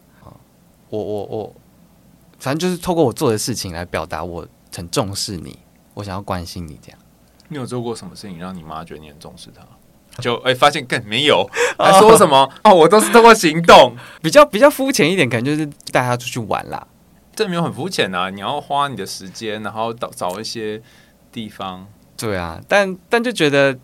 [0.89, 1.55] 我我我，
[2.39, 5.57] 反正就是透过我做的事情来表达我很重视你，
[5.93, 6.99] 我想要关心你这样。
[7.47, 9.63] 你有做过什么事情让你妈觉得你很重视她？
[10.21, 11.45] 就哎、欸，发现更没有，
[11.77, 12.73] 还说什么哦，哦？
[12.73, 16.87] 我都是通过行动， 比较比较肤浅一点，可能就是带她出去玩啦。
[17.35, 18.29] 这没有很肤浅啊！
[18.29, 20.81] 你要花你的时间，然后找找一些
[21.31, 21.85] 地方。
[22.15, 23.77] 对啊，但但就觉得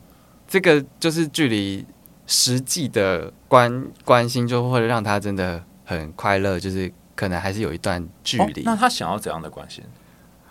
[0.47, 1.85] 这个就是距离
[2.25, 5.63] 实际的关关心，就会让她真的。
[5.85, 8.61] 很快乐，就是可能还是有一段距离。
[8.61, 9.83] 哦，那他想要怎样的关系？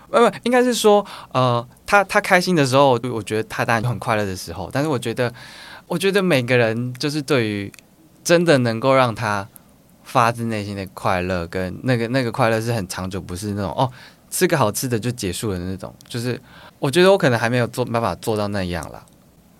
[0.08, 4.68] 不不，应该是说，呃，他他开心的时候，我觉得他当然很快乐的时候。
[4.72, 5.32] 但是我觉得，
[5.86, 7.72] 我觉得每个人就是对于
[8.24, 9.46] 真的能够让他
[10.02, 13.88] 发自内心的快乐，跟那个那个快乐是很长久，不是那种哦
[14.30, 15.94] 吃个好吃的就结束了的那种。
[16.08, 16.40] 就是
[16.80, 19.06] 我觉得我可能还没有做办法做到那样啦。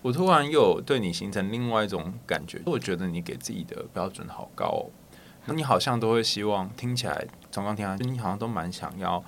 [0.03, 4.91] 我突然又对你形成另外一种感觉，我觉得你给自己的标准好高哦。
[5.47, 9.23] 你好像都会希望听起来，从刚听来，你好像都蛮想要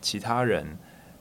[0.00, 0.76] 其他人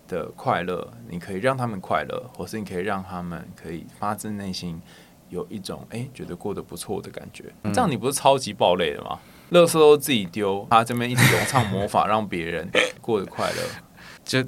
[0.07, 4.81] 的快乐，你可以让他们快乐，或是你可以让他们可以发自内心
[5.29, 7.53] 有一种哎、欸、觉得过得不错的感觉。
[7.63, 9.19] 嗯、这样你不是超级爆累的吗？
[9.51, 12.69] 垃圾都自己丢，他这边一直咏唱魔法，让别人
[13.01, 13.57] 过得快乐，
[14.23, 14.43] 就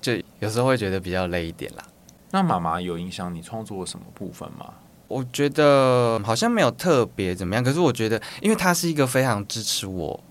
[0.00, 1.84] 就有时候会觉得比较累一点啦。
[2.30, 4.74] 那妈妈有影响你创作什么部分吗？
[5.08, 10.22] 我觉得好像没有特别怎么样，可是我觉得，因为他是一个非常支持我，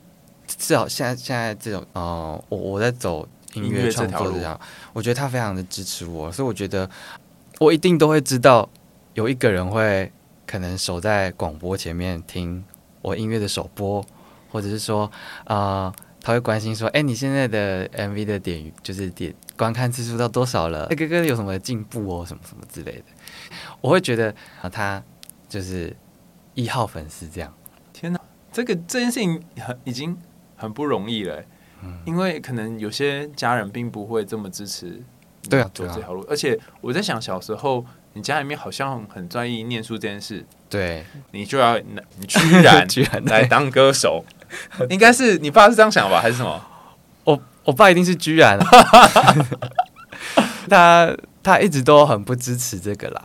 [0.47, 4.59] 至少现在现在这种，呃，我我在走音乐创作这样，
[4.93, 6.87] 我觉得他非常的支持我，所以我觉得
[7.59, 8.69] 我一定都会知道
[9.15, 10.11] 有一个人会
[10.45, 12.63] 可能守在广播前面听
[13.01, 14.05] 我音乐的首播，
[14.51, 15.11] 或者是说，
[15.45, 20.85] 啊、呃，他会关心说，哎，你现在的 MV 的点就是点观看次数到多少了？
[20.91, 23.03] 哎，哥哥有什么进步哦，什么什么之类的。
[23.87, 25.01] 我会觉得啊，他
[25.47, 25.95] 就是
[26.55, 27.53] 一号粉丝这样。
[27.93, 28.19] 天哪，
[28.51, 30.17] 这个这件事情很已经
[30.57, 31.41] 很不容易了，
[31.81, 35.01] 嗯，因为可能有些家人并不会这么支持，
[35.49, 36.25] 对啊，走这条路。
[36.29, 44.25] 而且我在想，小时候你家里面好像很在意念书这件事，对，你就要你居然 居然来当歌手，
[44.89, 46.61] 应该是你爸是这样想吧，还是什么？
[47.23, 48.59] 我我爸一定是居然，
[50.69, 53.23] 他他一直都很不支持这个啦。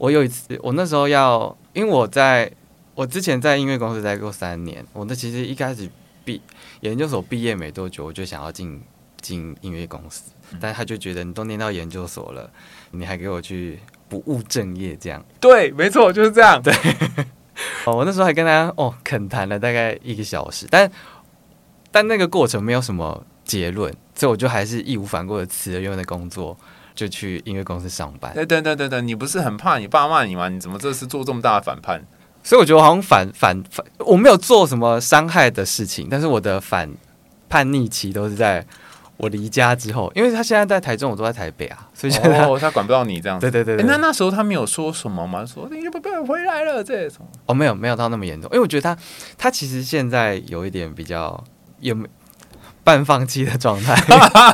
[0.00, 2.50] 我有一次，我那时候要，因为我在
[2.94, 5.86] 我之前在音乐公司待过三年，我那其实一开始
[6.24, 6.40] 毕
[6.80, 8.80] 研究所毕业没多久，我就想要进
[9.20, 12.50] 进音乐公司，但他就觉得你都念到研究所了，
[12.92, 15.22] 你还给我去不务正业这样？
[15.38, 16.58] 对，没错，就是这样。
[16.62, 16.72] 对，
[17.84, 20.90] 哦，我那时候还跟他哦恳谈了大概一个小时，但
[21.90, 26.56] 但那个过程没有什么结论，所以我就还是义无反顾的辞了原本的工作。
[27.00, 28.30] 就去音乐公司上班。
[28.34, 30.50] 对对对对对，你不是很怕你爸骂你吗？
[30.50, 32.04] 你怎么这次做这么大的反叛？
[32.42, 36.90] 所以我觉得我好像反反反，我没有做什么伤害的事情，但是我的反
[37.48, 38.62] 叛逆期都是在
[39.16, 43.50] 我离家之后，因为他现在在台中，我都在台北啊，所以他、哦、他管不到你这样子。
[43.50, 45.46] 对对对，那那时候他没有说什么吗？
[45.46, 47.26] 说你就不要回来了，这种？
[47.46, 49.02] 哦，没有没有到那么严重，因为我觉得他
[49.38, 51.42] 他其实现在有一点比较
[51.80, 52.06] 有没。
[52.90, 53.94] 半放弃的状态，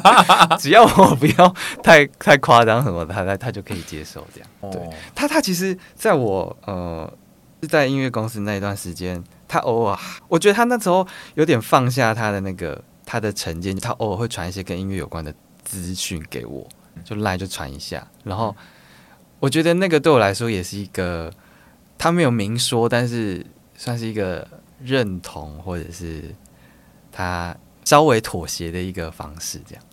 [0.60, 4.48] 只要我不要太太夸张什么的，他他他就可以接受这样。
[4.70, 4.78] 对
[5.14, 7.10] 他，他其实在我呃
[7.62, 15.32] 是在音乐公司那一段时间，他偶尔我觉得他那时候有点放下他的那个他的成见，他偶尔会传一些跟音乐有关的
[15.64, 16.68] 资讯给我，
[17.04, 18.06] 就赖就传一下。
[18.22, 18.54] 然后
[19.40, 21.32] 我觉得那个对我来说也是一个
[21.96, 23.46] 他没有明说，但是
[23.78, 24.46] 算是一个
[24.82, 26.34] 认同或者是
[27.10, 27.56] 他。
[27.86, 29.84] 稍微妥协的一个方式，这样。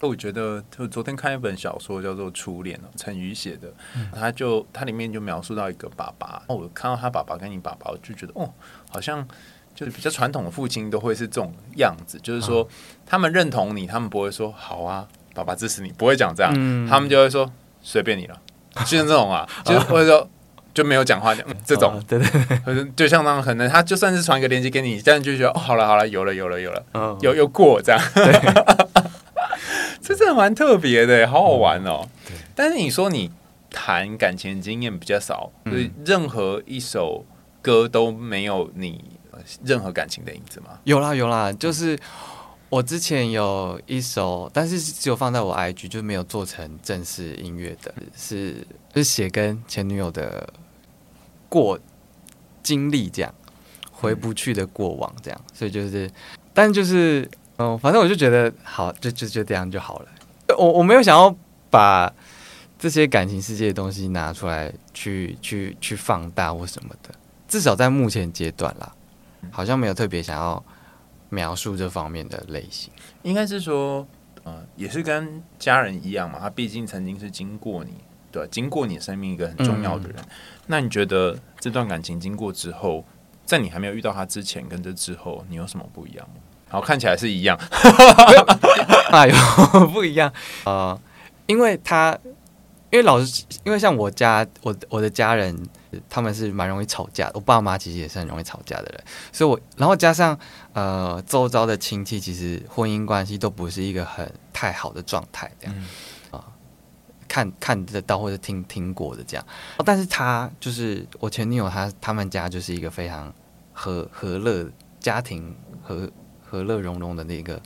[0.00, 3.70] 我觉得，就昨天看一本小说，叫做《初恋》哦，陈宇写的。
[4.10, 8.50] 他就他里面就描述到一个爸爸，我看到他爸爸跟你爸爸，我就觉得哦，
[8.88, 9.26] 好像
[9.74, 12.66] 就是比较传统的父亲都会是这种样子，就是说
[13.04, 18.40] 他们认同你，他们不会说好啊，爸爸支持你，不会讲这样，嗯、他们就会说随便你了，
[18.76, 20.26] 就像这种啊，就 或者说。
[20.76, 22.28] 就没有讲话讲这种，对对
[22.66, 27.98] 对，就像那可能他就算是传一个链接给你，这样就觉得哦，好了好了，有了有了有了，嗯，有有过这样，
[30.02, 32.06] 这真的蛮特别的，好好玩哦。
[32.26, 33.30] 对，但是你说你
[33.70, 37.24] 谈感情经验比较少，所以任何一首
[37.62, 39.02] 歌都没有你
[39.64, 40.78] 任何感情的影子吗？
[40.84, 41.98] 有啦有啦，就是
[42.68, 48.56] 我之前有一首，但是只有放在我 IG，就没有做成正式音乐的，是
[48.94, 50.46] 是写跟前女友的。
[51.48, 51.78] 过
[52.62, 53.34] 经历这样
[53.90, 56.10] 回不去的过往这样，所以就是，
[56.52, 57.28] 但就是，
[57.58, 60.08] 嗯，反正我就觉得好，就就就这样就好了。
[60.58, 61.34] 我我没有想要
[61.70, 62.12] 把
[62.78, 67.14] 这些感情世界的东西拿出来去去去放大或什么的，
[67.48, 68.92] 至少在目前阶段啦，
[69.50, 70.62] 好像没有特别想要
[71.30, 72.92] 描述这方面的类型。
[73.22, 74.06] 应该是说，
[74.44, 77.94] 呃，也是跟家人一样嘛，他毕竟曾经是经过你。
[78.36, 80.28] 对，经过你生命一个很重要的人，嗯、
[80.66, 83.02] 那你觉得这段感情经过之后，
[83.46, 86.34] 在你还没有遇到他之前跟这之后，你有什么不一样吗？
[86.68, 87.58] 好，看起来是一样，
[89.10, 90.28] 哎呦， 不一样
[90.64, 91.00] 啊、呃！
[91.46, 92.18] 因为他，
[92.90, 95.58] 因为老师，因为像我家，我我的家人
[96.10, 100.38] 他们是蛮容易吵架的，我爸妈其实也是很容易吵架的人，所以我然后加上
[100.74, 105.74] 呃周遭的亲戚，其实婚姻关系都不是一个很太好的状态，这样。
[105.78, 105.86] 嗯
[107.28, 109.46] 看看得到或者听听过的这样，
[109.84, 113.32] 但是他就是我前女友，她他们家就是一个非常
[113.72, 116.10] 和和乐家庭和
[116.44, 117.60] 和乐融融的那个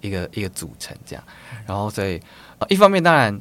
[0.00, 1.24] 一个一个组成这样，
[1.66, 2.20] 然后所以
[2.68, 3.40] 一方面当然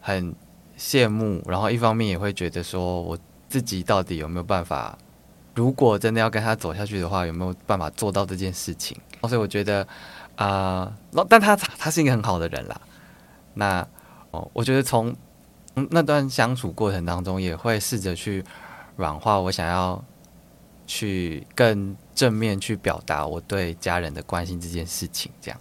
[0.00, 0.34] 很
[0.78, 3.18] 羡慕，然后一方面也会觉得说我
[3.48, 4.96] 自己到底有没有办法，
[5.54, 8.96] 如果真的要跟他走下去的话，有没有办法做到这件事情？
[9.22, 9.86] 所以我觉得
[10.36, 12.80] 啊，呃，但他他是一个很好的人啦，
[13.54, 13.86] 那。
[14.32, 15.14] 哦，我觉得从
[15.90, 18.44] 那段相处过程当中，也会试着去
[18.96, 20.04] 软化我想要
[20.86, 25.60] 去更正面去表达我对家人的关心这件事情，这样。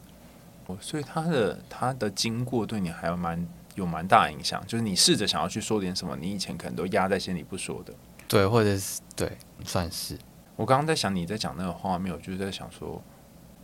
[0.68, 7.94] 哦，所以他的他的经过对你还有蛮有蛮大影响，就是你试着想要去说点什么，你以前可能都压在心里不说的，
[8.28, 10.18] 对，或者是对，算是。
[10.56, 13.02] 我刚刚在想你在讲那个画面，我就是在想说。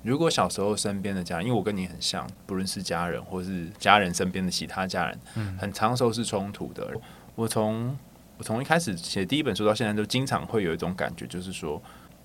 [0.06, 6.88] 如果小时候身边的家人，因为我跟你很像，不论是家人或是家人身边的其他家人，嗯，很长时候是冲突的。
[7.34, 7.98] 我从
[8.38, 11.82] 我从一开始写第一本书到现在，都经常会有一种感觉，就是说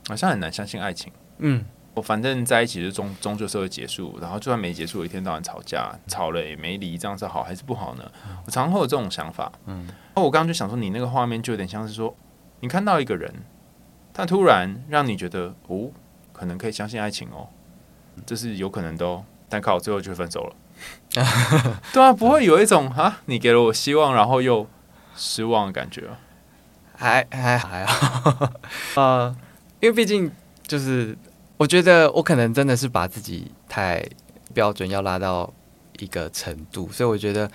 [0.08, 1.10] 好像很难相信爱情。
[1.38, 1.64] 嗯，
[1.94, 8.04] 我反正在一起就终终究是会结束，然后就算没结束，一天到晚吵架，吵了也没离，这样是好还是不好呢？
[8.44, 9.50] 我常常会有这种想法。
[9.64, 12.14] 嗯，那我刚刚就想说，你那个画面就有点像是说，
[12.60, 13.32] 你看到一个人，
[14.12, 15.90] 他突然让你觉得哦，
[16.32, 17.48] 可能可以相信爱情哦。
[18.26, 20.56] 这是有可能都，但靠最后就分手了。
[21.92, 24.66] 对啊，不会有一种啊，你给了我希望，然后又
[25.16, 26.18] 失望的感觉啊？
[26.96, 28.52] 还还还好，
[28.96, 29.36] 呃，
[29.80, 30.30] 因为毕竟
[30.66, 31.16] 就是
[31.56, 34.04] 我觉得我可能真的是把自己太
[34.52, 35.52] 标准要拉到
[35.98, 37.50] 一个程度，所以我觉得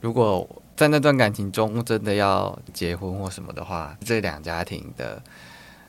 [0.00, 5.20] 如果在那段感情中真的要结婚或什么的话，这两家庭的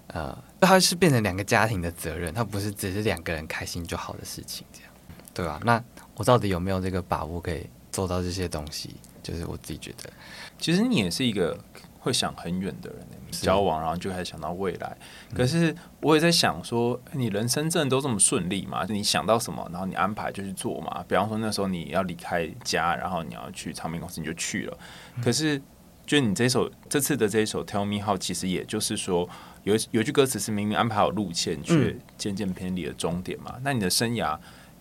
[0.10, 4.92] 呃，它是变成两个家庭的责任，它不是只是两个人开心就好的事情，这样
[5.34, 5.60] 对吧？
[5.64, 5.82] 那
[6.16, 8.96] 我到底有没有这个把握可以做到这些东西？
[9.22, 10.10] 就是我自己觉得，
[10.58, 11.58] 其实你也是一个
[12.00, 13.00] 会想很远的人，
[13.32, 14.98] 交往然后就开始想到未来。
[15.36, 18.86] 可是我也在想说，你人生真的都这么顺利吗？
[18.90, 21.04] 你想到什么，然后你安排就去做嘛。
[21.08, 24.78] 比方说那时候你要离开家，然后你要去唱片公司，你就去了。
[25.22, 25.62] 可是，
[26.08, 29.30] 就你这首这次的这一首《Tell Me How》，其实也就是说，
[29.70, 33.56] 有有句歌词是明明安排好路线，却渐渐偏离了终点嘛。
[33.64, 34.38] 那你的生涯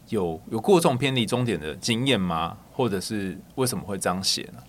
[0.08, 2.56] 有有过这种偏离终点的经验吗？
[2.72, 4.60] 或者是为什么会这样写呢？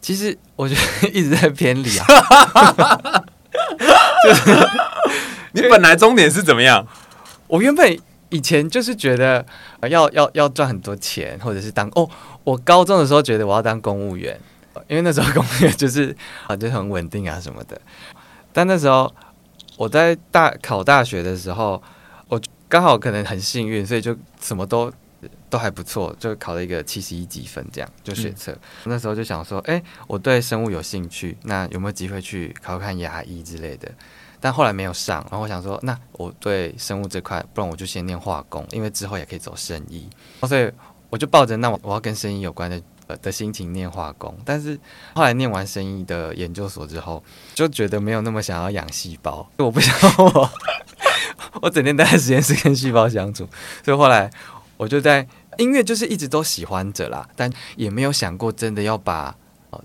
[0.00, 2.06] 其实我觉得 一直在偏离啊，
[4.22, 4.68] 就是
[5.52, 6.86] 你本来终点是怎么样？
[7.48, 7.98] 我原本
[8.28, 9.44] 以前就是觉得
[9.88, 12.08] 要要要赚很多钱，或者是当哦，
[12.44, 14.38] 我高中的时候觉得我要当公务员，
[14.86, 16.14] 因为那时候公务员就是
[16.46, 17.80] 啊就很稳定啊什么的。
[18.52, 19.12] 但那时候
[19.76, 21.82] 我在大考大学的时候，
[22.28, 24.92] 我刚好可能很幸运，所以就什么都。
[25.48, 28.52] 都还不错，就考了一个七十一级分，这样就学测。
[28.52, 33.90] 嗯、那时候就想说，哎、欸，我对生物有兴趣，那有没有机会去考看牙医之类的？
[34.40, 35.24] 但后来没有上。
[35.30, 40.08] 然后我想说，那我对生物这块，不然我就先念化工，因为之后也可以走生医。
[40.42, 40.70] 所以
[41.10, 42.82] 我就抱着那我我要跟生医有关的
[43.22, 44.36] 的心情念化工。
[44.44, 44.78] 但是
[45.14, 47.22] 后来念完生意的研究所之后，
[47.54, 50.50] 就觉得没有那么想要养细胞，我不想我
[51.62, 53.48] 我整天待在实验室跟细胞相处，
[53.84, 54.30] 所以后来。
[54.78, 55.26] 我就在
[55.56, 59.34] 音乐，就是一直都喜欢着啦，但也没有想过真的要把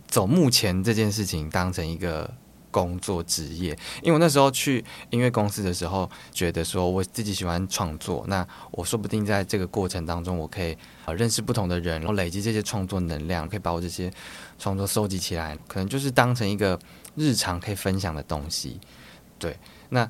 [0.06, 2.30] 走目前这件事情当成一个
[2.72, 3.78] 工作职业。
[4.02, 14.12] 因为我那时候去音乐公司的时候，觉得说我自己喜欢创作，那我说不定在这个过程当中，我可以呃认识不同的人，然后累积这些创作能量，可以把我这些
[14.58, 16.80] 创作收集起来，可能就是当成一个
[17.16, 18.80] 日常可以分享的东西。
[19.38, 19.56] 对，
[19.90, 20.10] 那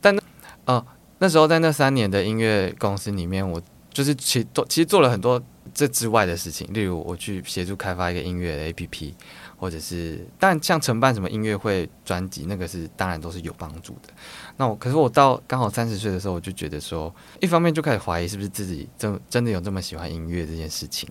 [0.00, 0.22] 但那
[0.64, 0.86] 呃
[1.18, 3.60] 那时候在那三年的音乐公司里面，我。
[3.96, 5.42] 就是其做其实做了很多
[5.72, 9.14] 这之外的事情，例如我去协助开发一个音乐的 APP，
[9.58, 14.12] 或者是但像承办什么音乐会专辑，那个是当然都是有帮助的。
[14.56, 21.08] 那我可是我到刚好三十岁的时候，我就觉得说，一方面就开始怀疑是不是自己真真的有这么喜欢音乐这件事情，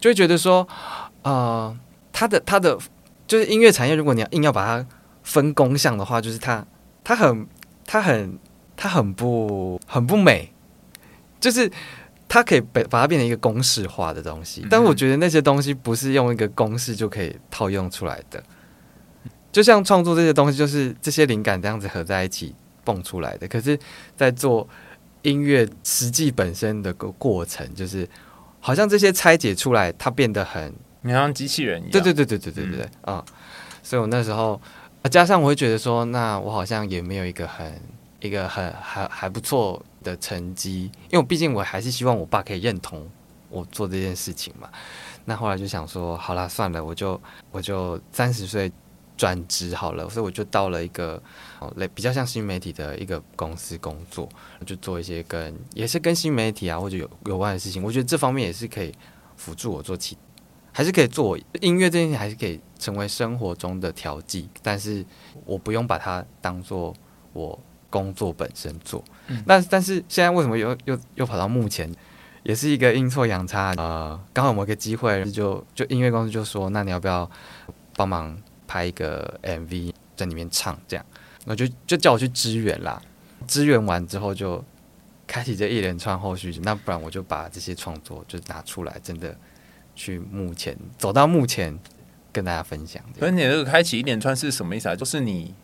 [0.00, 0.66] 就会觉得说，
[1.22, 1.76] 呃，
[2.12, 2.78] 他的他的
[3.26, 4.86] 就是音乐产业，如果你要硬要把它
[5.22, 6.66] 分工项的话，就是它
[7.04, 7.46] 它很
[7.84, 8.38] 它很
[8.76, 10.52] 它很不很不美，
[11.38, 11.70] 就是。
[12.28, 18.42] 它可以被，把它变成一个公式化的东西，但我觉得那些东西不是用一个公式就可以套用出来的。
[19.50, 22.54] 就像创作这些东西，就是这些灵感这样子合在一起
[22.84, 23.48] 蹦出来的。
[23.48, 23.78] 可是，
[24.14, 24.68] 在做
[25.22, 28.06] 音乐实际本身的过过程，就是
[28.60, 31.90] 好像这些拆解出来，它变得很，你像机器人一样。
[31.90, 33.24] 对对对对对对对，啊！
[33.82, 34.60] 所以我那时候，
[35.10, 37.72] 加上我会觉得说，那我好像也没有一个很、
[38.20, 39.82] 一个很、还还不错。
[40.08, 43.06] 的成绩，因为我毕竟我还是希望我爸可以认同
[43.50, 44.70] 我做这件事情嘛。
[45.26, 48.72] 那后来就想说，好啦，算了，我就我就三十岁
[49.16, 51.22] 转职好了，所以我就到了一个
[51.76, 54.26] 类比较像新媒体的一个公司工作，
[54.64, 57.82] 就做一些跟也是跟新媒体啊或者有有关的事情。
[57.82, 58.92] 我觉得这方面也是可以
[59.36, 60.16] 辅助我做起，
[60.72, 65.04] 还是可以做音乐这件事情，还是可以成为生活中的调剂，但是
[65.44, 66.94] 我不用把它当做
[67.32, 67.58] 我。
[67.90, 69.02] 工作本身做，
[69.46, 71.92] 那、嗯、但是现在为什么又又又跑到幕前，
[72.42, 77.30] 也是一个阴错阳差，呃，刚好某个机会就就音乐公司就说，那你要不要
[77.94, 81.04] 帮忙拍一个 MV 在里面唱这样，
[81.44, 83.00] 那就就叫我去支援啦，
[83.46, 84.64] 支援完之后就
[85.26, 89.36] 开启这一连串后续，那不然我就把这些创作就拿出来，真的
[89.94, 91.78] 去目前走到幕前
[92.32, 93.02] 跟大家分享。
[93.18, 94.96] 可是你这个开启一连串是什么意思啊？
[94.96, 95.54] 就是你。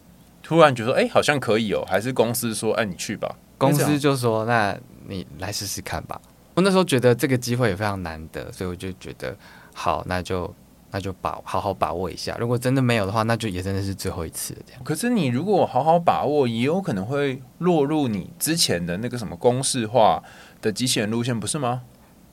[0.47, 3.35] 突然觉得，哎、欸，好像可以哦，还是公司说，哎、欸，你去吧。
[3.71, 6.21] 公司就说，那你来试试看吧。
[6.55, 9.37] 我那时候觉得这个机会也非常难得，所以我就觉得
[9.73, 10.55] 好，那就
[10.91, 12.37] 那就把好好把握一下。
[12.39, 14.83] 如果真的没有的话，那就也真的是最后一次这样。
[14.85, 20.23] 可是你如果好好把握，也有可能会落入你之前的那个什么公式化
[20.63, 21.83] 的机器人路线，不是吗？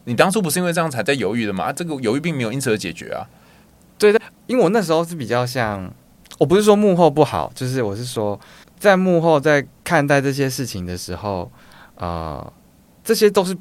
[0.03, 1.65] 你当初不是因为这样才在犹豫的吗？
[1.65, 3.25] 啊、这个犹豫并没有因此而解决啊。
[3.97, 5.91] 对的，因为我那时候是比较像。
[6.39, 8.39] 我不是说幕后不好，就是我是说，
[8.79, 11.51] 在幕后在看待这些事情的时候，
[11.95, 12.53] 呃，
[13.03, 13.53] 这些都是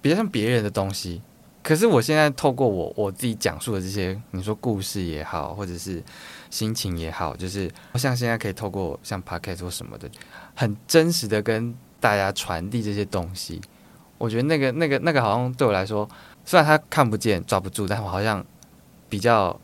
[0.00, 1.20] 比较像别人的东西。
[1.62, 6.02] 可是我现在透过我我自己讲述的这些，你说故事也好，或者是
[6.48, 10.08] 心情也好，就是像现在可以透过像 Podcast 或什么的，
[10.54, 13.60] 很真实的跟大家传递这些东西。
[14.16, 16.08] 我觉得那个、那个、那个好像对我来说，
[16.46, 18.42] 虽然他看不见、抓不住，但我好像
[19.10, 19.60] 比较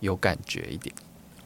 [0.00, 0.92] 有感觉一点。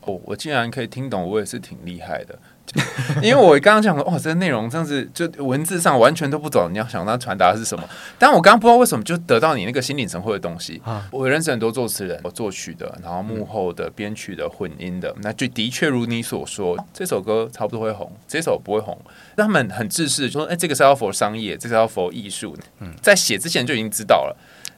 [0.01, 2.39] 哦，我竟然可以听懂，我也是挺厉害的。
[3.23, 7.89] 因为我刚刚讲的，哇，这个内容真是就文字上完全都不懂，你要想它传达的是什么？
[8.19, 10.81] 但我刚刚不知道为什么就得到你那个心领神会的东西。
[10.85, 18.97] 啊、我认识很多作词人，我作曲的，然后幕后的、编曲的、混音的，那就的确如你所说，这首歌差不多会红，这首不会红。
[19.35, 22.57] 但他们很自私，就说，哎，这个是要 for 商业，这个是要 for 艺术。
[22.81, 24.37] 嗯，在写之前就已经知道了，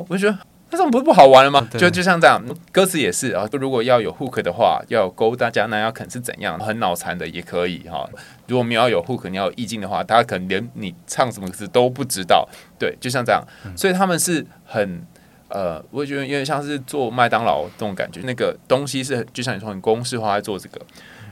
[0.08, 0.38] 我就觉得。
[0.70, 1.66] 那这种不是不好玩了吗？
[1.72, 2.40] 就就像这样，
[2.70, 3.46] 歌词也是啊。
[3.52, 6.58] 如果要有 hook 的话，要有勾大家，那要肯是怎样？
[6.58, 8.08] 很脑残的也可以哈。
[8.46, 12.48] 如果没有要有 hook，你要有意境的话，大家可能连你唱什么词都不知道。
[12.78, 13.42] 对，就像这样。
[13.76, 15.02] 所以他们是很
[15.48, 18.20] 呃，我觉得有点像是做麦当劳这种感觉。
[18.22, 20.80] 那个东西是就像你说很公式化在做这个。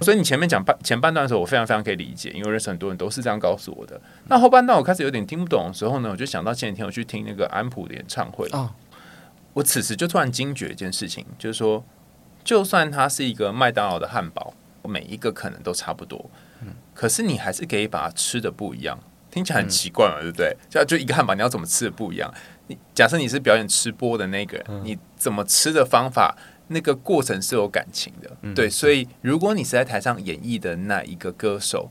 [0.00, 4.00] 所以你前面讲半前半段的时候，我非常非常可以理解，因为认识很多人都是这样告诉我的。
[4.28, 8.48] 那后半段我开始有点听不懂的时候呢，我就想到前几天我去听那个安普的演唱会。
[8.52, 8.70] 哦
[9.58, 11.84] 我此时就突然惊觉一件事情，就是说，
[12.44, 14.54] 就算它是一个麦当劳的汉堡，
[14.84, 16.30] 每一个可能都差不多，
[16.62, 18.96] 嗯，可是你还是可以把它吃的不一样，
[19.32, 20.56] 听起来很奇怪嘛，对不对？
[20.70, 22.32] 就就一个汉堡，你要怎么吃的不一样？
[22.68, 26.36] 你假设你是表演吃播的那个人，你怎么吃的方法，
[26.68, 28.70] 那个过程是有感情的，对。
[28.70, 31.90] 所以，如果你是在台上演绎的那一个歌手，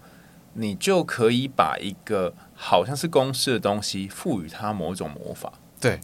[0.53, 5.51] 你就可以把一个好像是公式的东西，赋予它某种魔法，
[5.81, 5.99] 对，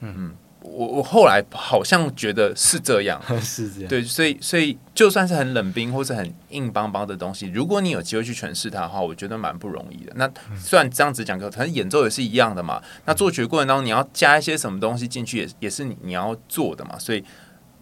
[0.00, 0.36] 嗯嗯。
[0.66, 10.12] 我我后来好像觉得是这样， 是这样，对，所以所以就算是很冷冰或是很硬邦邦的东西，如果你有机会去诠释它的话，我觉得蛮不容易的。
[10.16, 12.82] 那虽然这样子讲，可能演奏也是一样的嘛。
[13.04, 16.98] 那作曲过程当中，你要加一些什么东西进去，也也是你你要做的嘛。
[16.98, 17.24] 所以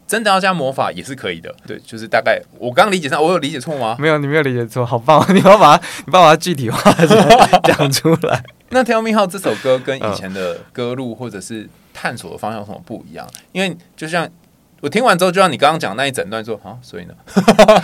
[0.07, 1.55] 真的要加魔法也是可以的。
[1.67, 3.97] 对，就是大概我刚理解上，我有理解错吗？
[3.99, 5.25] 没有，你没有理解错，好棒！
[5.35, 6.93] 你要把它，你把它具体化
[7.65, 8.45] 讲出来。
[8.71, 13.27] 那《Tell Me How》这首歌跟以前的歌路或者是探索的方向有什么不一样？
[13.53, 14.29] 因为就像
[14.83, 17.15] 我听完之后，就像你刚刚讲那一整段说啊，所以呢，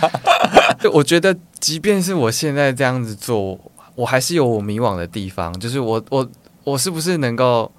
[0.79, 3.59] 对，我觉得即便是我现在这样子做，
[3.95, 5.57] 我还是有我迷惘的地方。
[5.59, 6.29] 就是我我
[6.63, 7.71] 我是不是能够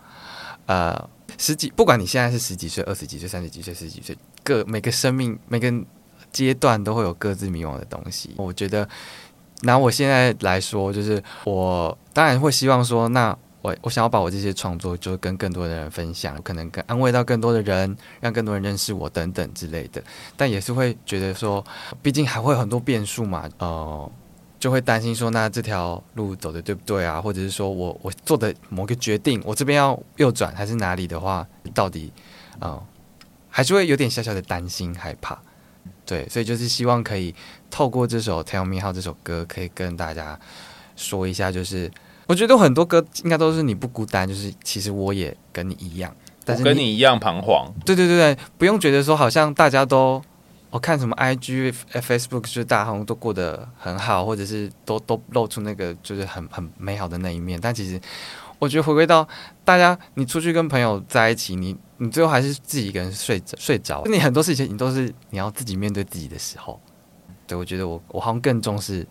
[0.67, 1.09] 呃
[1.39, 1.71] 十几？
[1.77, 5.73] 不管你现在是十几岁、二十几岁、三十几岁、四十几岁，各每个生命每个
[6.33, 8.31] 阶段都会有各自迷惘的东西。
[8.37, 8.89] 我觉得。
[9.65, 20.03] 拿我现在来说，就是我当然会希望说，那我我想要把我这些创作，就跟更多的人分享，可能跟安慰到更多的人，让更多人认识我等等之类的。
[20.37, 21.65] 但也是会觉得说，
[22.03, 24.13] 毕竟还会有很多变数嘛，呃，
[24.59, 27.21] 就会担心说，那这条路走的对不对啊？
[27.21, 32.13] 或者是说我我做的某个决定，我这边要右转还是哪里的话，到底、
[32.59, 32.83] 呃，
[33.49, 35.41] 还是会有点小小的担心害怕。
[36.05, 37.33] 对，所以就是希望可以
[37.71, 40.39] 透过这首《Tell Me How》这首歌，可以跟大家
[40.97, 41.89] 说一下，就是
[42.27, 46.15] 我觉得很多歌应该都是你不孤单，就是其实我也跟你一样，
[46.45, 47.73] 但是跟你一样彷徨。
[47.85, 50.23] 对对对对，不用觉得说好像大家都
[50.71, 58.01] 我看什么 IG、Facebook，就是大家好像都过得很好，或者是都都露出那个就是很很美好的那一面，但其实。
[58.59, 59.27] 我觉得回归到
[59.65, 64.05] 大家，你出去跟朋友在一起，你你最后还是自己一个人睡着睡着。
[64.05, 66.81] 你很多事情你都是你要自己面对自己的时候。
[67.45, 69.05] 对，我觉得我我好像更重视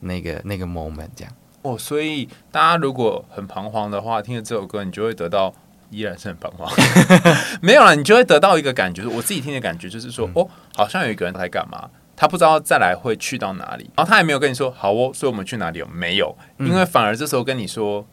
[0.00, 1.32] 那个那个 moment 这样。
[1.62, 5.52] 哦，所以大家如果很彷徨的话，听了这首歌，你就会得到
[5.90, 6.70] 依然是很彷徨。
[7.60, 16.36] 没有了，你就会得到一个感觉，我自己听的感觉就是说，嗯、哦，好像有一个人在干嘛，他不知道再来会去到哪里，然后他也没有跟你说好哦，所以我们去哪里有没有？
[16.58, 18.06] 因为反而这时候跟你说。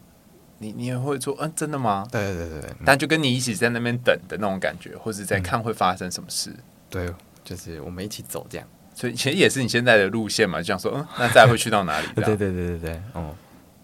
[0.58, 2.08] 你你也会说，嗯，真的吗？
[2.10, 6.50] 对对对对，但就跟你一起在那边等的那种感觉，或者在看会发生什么事。
[6.88, 7.12] 对，
[7.44, 8.66] 就是我们一起走这样。
[8.96, 12.06] 所以其实也是你现在的路线嘛，就想说，嗯，那再会去到哪里？
[12.16, 13.34] 对对对对对，哦、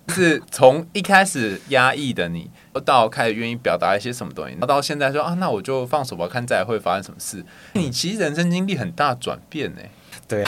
[0.09, 2.51] 是从一开始压抑的你，
[2.85, 7.45] 到开始愿意表达一些什么东西，到到现在说啊，那我就放手吧，看再会发生什么事。
[7.75, 9.83] 你其实人生经历很大转变呢。
[10.27, 10.43] 对，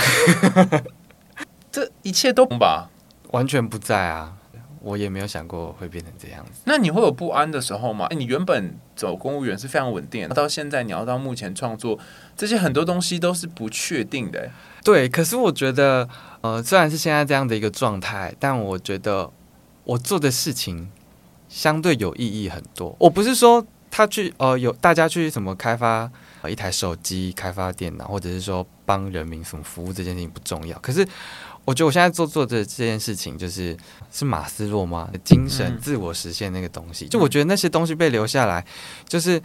[1.71, 2.89] 这一切都吧，
[3.33, 4.39] 完全不在啊。
[4.85, 6.61] 我也没有想过会变成这样子。
[6.65, 8.05] 那你会有不安的时候吗？
[8.07, 11.99] 诶，你原本走公务员是非常稳定的，到现在你要到目前创作，
[12.37, 14.51] 这些很多东西都是不确定的。
[14.85, 16.07] 对，可是我觉得，
[16.43, 19.31] 呃，虽然是现在这样的一个状态，但我觉得
[19.85, 20.91] 我做的事情
[21.49, 22.95] 相对有意义很多。
[22.99, 26.11] 我不是说他去，呃，有大家去什么开发
[26.47, 30.79] 一台手机、开发电脑，或者是说帮人民什么服务这件事情不重要。
[30.81, 31.09] 可是。
[31.65, 33.77] 我觉得我现在做做的这件事情，就是
[34.13, 35.11] 是马斯洛吗？
[35.25, 38.65] 精神自我实现那个东西，就我觉得那些东西被留下来，
[39.09, 39.43] 就是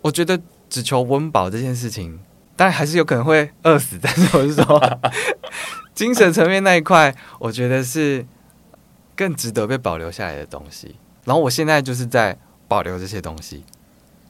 [0.00, 0.40] 我觉得
[0.70, 2.20] 只求温饱这件事情，
[2.54, 5.00] 当然还是有可能会饿死，但是我是说，
[5.94, 8.24] 精神层面那一块，我觉得是
[9.16, 10.96] 更值得被保留下来的东西。
[11.24, 12.38] 然后我现在就是在
[12.68, 13.64] 保留这些东西。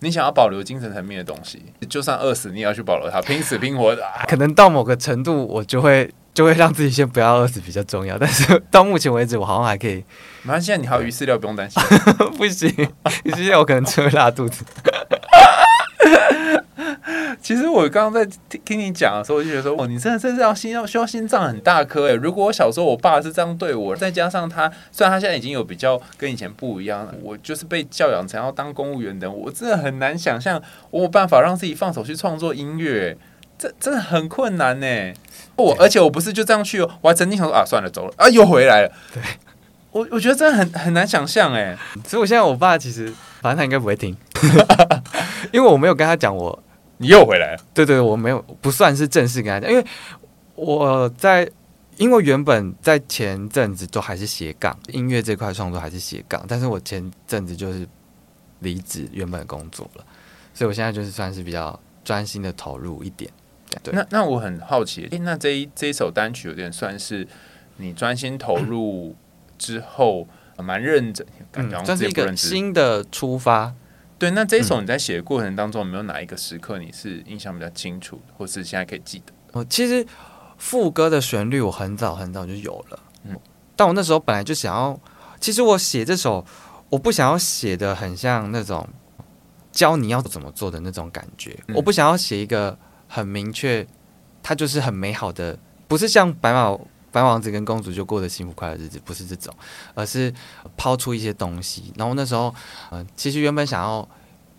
[0.00, 4.02] 你想要保留精神层面的东西，就算饿死，你也要去保留它，拼死拼活的。
[4.26, 8.16] 可能到某个程度，我就会就会让自己先不要饿死比较重要。
[8.18, 10.04] 但是 到目前为止，我好像还可以。
[10.44, 11.82] 反正现在你还有鱼饲料，不用担心。
[12.38, 12.68] 不行，
[13.24, 14.64] 鱼饲料我可能只会拉肚子。
[17.40, 22.14] 其实我刚刚在听听你讲的时候，我就觉得说，哦，你真的真是要心要需要心脏很大颗诶。
[22.14, 33.16] 如果我小时候我爸是这样对我，再加上他，虽然他现在已经有比较跟以前不一样了，我就是被教养成要当公务员的，我真的很难想象我有办法让自己放手去创作音乐，
[33.58, 35.12] 这真的很困难呢。
[35.56, 38.92] 我而且我不是就这样去哦，我还曾经想说啊，算了，走了啊，又回来了。
[39.12, 39.22] 对，
[39.90, 41.76] 我我觉得真的很很难想象哎。
[42.06, 44.16] 所以我现在我爸其实反正他应该不会听，
[45.52, 46.62] 因为我没有跟他讲我。
[46.98, 47.58] 你又回来了？
[47.74, 49.84] 对对，我没有不算是正式跟他讲，因为
[50.54, 51.50] 我在，
[51.96, 57.84] 因为原本在前阵子都还是斜杠音乐这块创作还是斜杠，但是我前阵子就是
[58.60, 60.04] 离职原本的工作了，
[60.54, 63.28] 所以我现在就是算是比较专心的投入一点。
[63.82, 67.26] 对，那那我很好奇，诶，那这一这一首单曲有点算是
[67.76, 69.14] 你专心投入
[69.58, 70.26] 之后
[70.58, 73.74] 蛮认真，感觉这是一个新的出发。
[74.18, 79.32] 对，那这一首你在写的过程当中，有没有哪一个时刻你是印象比较清楚，或是现在可以记得？
[79.52, 80.06] 哦，其实
[80.56, 83.36] 副歌的旋律我很早很早就有了，嗯，
[83.74, 84.98] 但我那时候本来就想要，
[85.40, 86.46] 其实我写这首，
[86.88, 88.88] 我不想要写的很像那种
[89.72, 92.78] 教你要怎么做的那种感觉，嗯，我不想要写一个
[93.12, 93.86] 很明确，
[94.42, 96.78] 它就是很美好的，不是像白马。
[97.12, 99.54] 白王子跟公主就过的幸福快乐日子，不是这种，
[99.92, 100.32] 而是
[100.78, 101.92] 抛出一些东西。
[101.94, 102.54] 然后那时候，
[102.90, 104.08] 嗯、其实原本想要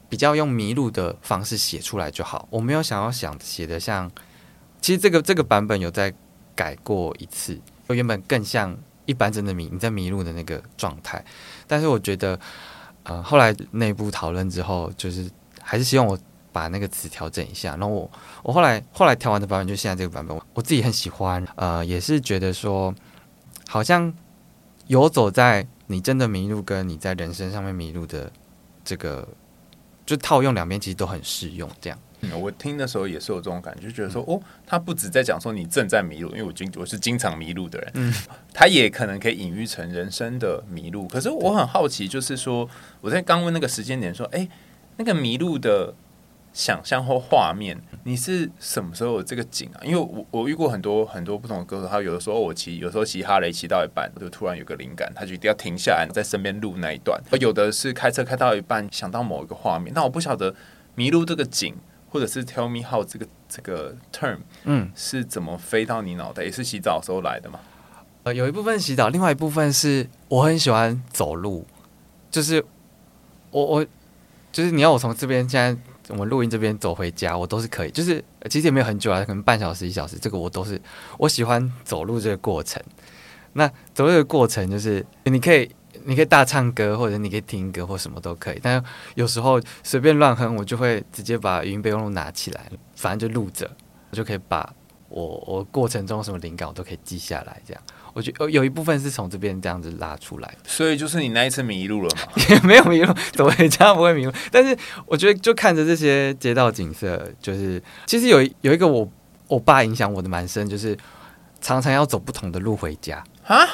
[0.08, 4.08] 比较用迷路的方式写出来就好，我没有想要想写的像，
[4.80, 6.14] 其实这个这个版本有在
[6.54, 8.78] 改过一次，就原本更像
[9.08, 11.26] 一般真的迷你在迷路的那个状态。
[11.66, 12.40] 但是我觉得，
[13.02, 15.28] 呃，后来内部讨论之后，就是
[15.60, 16.16] 还是希望我。
[16.54, 18.12] 把那个词调整一下，然后我
[18.44, 22.94] 我后来后来调完的版本就现在这个版本，我自己很喜欢，呃，也是觉得说，
[23.68, 24.14] 好像
[24.88, 28.32] 游走在你真的迷路跟你在人生上面迷路的
[28.86, 29.28] 这个，
[30.06, 31.68] 就套用两边其实都很适用。
[31.82, 38.14] 这样，嗯，我听的时候也是有这种感觉，就觉得说，哦，他不止在讲说你正在迷路，因为我经我是经常迷路的人，嗯，
[38.54, 41.08] 他也可能可以隐喻成人生的迷路。
[41.08, 42.70] 可是我很好奇，就是说
[43.02, 44.48] 我在刚问那个时间点说，哎，
[44.98, 45.96] 那个迷路的。
[46.54, 49.82] 想象或画面，你是什么时候有这个景啊？
[49.84, 57.20] 因为我我遇过很多很多不同的歌手，他有的时候我骑，有时候骑哈雷骑到一半，就突然有个灵感，他就一定要停下来在身边录那一段。
[57.32, 60.54] 而有的是开车开到一半，想到某一个画面，那我不晓得
[60.94, 61.76] 迷路这个景，
[62.12, 66.44] 或者是 Tell me how 这个这个 term，嗯，是怎么飞到你脑袋？
[66.44, 67.60] 也是洗澡的时候来的吗？
[68.26, 71.66] 呃，有一部分洗澡，另外一部分是我很喜欢走路，
[72.30, 72.64] 就是
[73.50, 73.86] 我我
[74.52, 75.82] 就是你要我从这边现在。
[76.10, 80.80] 我们录音这边走回家，我都是可以，就是其实也没有很久啊，可能半小时一小时，这个我都是
[81.18, 82.82] 我喜欢走路这个过程。
[83.54, 85.70] 那走路的过程就是你可以
[86.06, 88.60] 你可以大唱歌，或者你可以听歌或什么都可以。
[88.62, 88.84] 但
[89.16, 93.70] 有时候随便乱哼，我就会直接把语音备忘录拿起来，反正就录着，
[94.10, 94.74] 我就可以把
[95.08, 97.84] 我我过程中什么灵感我都可以记下来，这样。
[98.14, 102.32] 我觉得有一部分是从这边这样子拉出来， 所以就是你那一次迷路了嘛？
[102.50, 104.32] 也没有迷路，走回家不会迷路。
[104.52, 109.10] 但是我觉得就看着这些街道景色，就是其实有有一个我
[109.48, 110.98] 我爸影响我的蛮深，就是
[111.60, 113.68] 常常要走不同的路回家啊？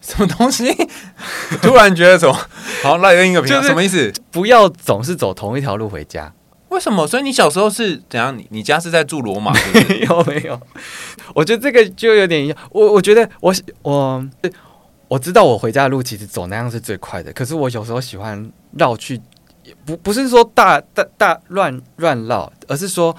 [0.00, 0.70] 什么东西？
[1.62, 2.34] 突然觉得什么？
[2.82, 4.12] 好，那另一个什么意思？
[4.30, 6.32] 不要总是走同一条路回家。
[6.74, 7.06] 为什么？
[7.06, 8.36] 所以你小时候是怎样？
[8.36, 9.52] 你你家是在住罗马？
[9.88, 10.60] 没有没有，
[11.32, 12.58] 我觉得这个就有点一样。
[12.72, 14.26] 我我觉得我我
[15.06, 19.20] 我知道我回家的路其实走那样是最快的，可是我有时候喜欢绕去，
[19.86, 23.16] 不不是说大大大乱乱绕，而是说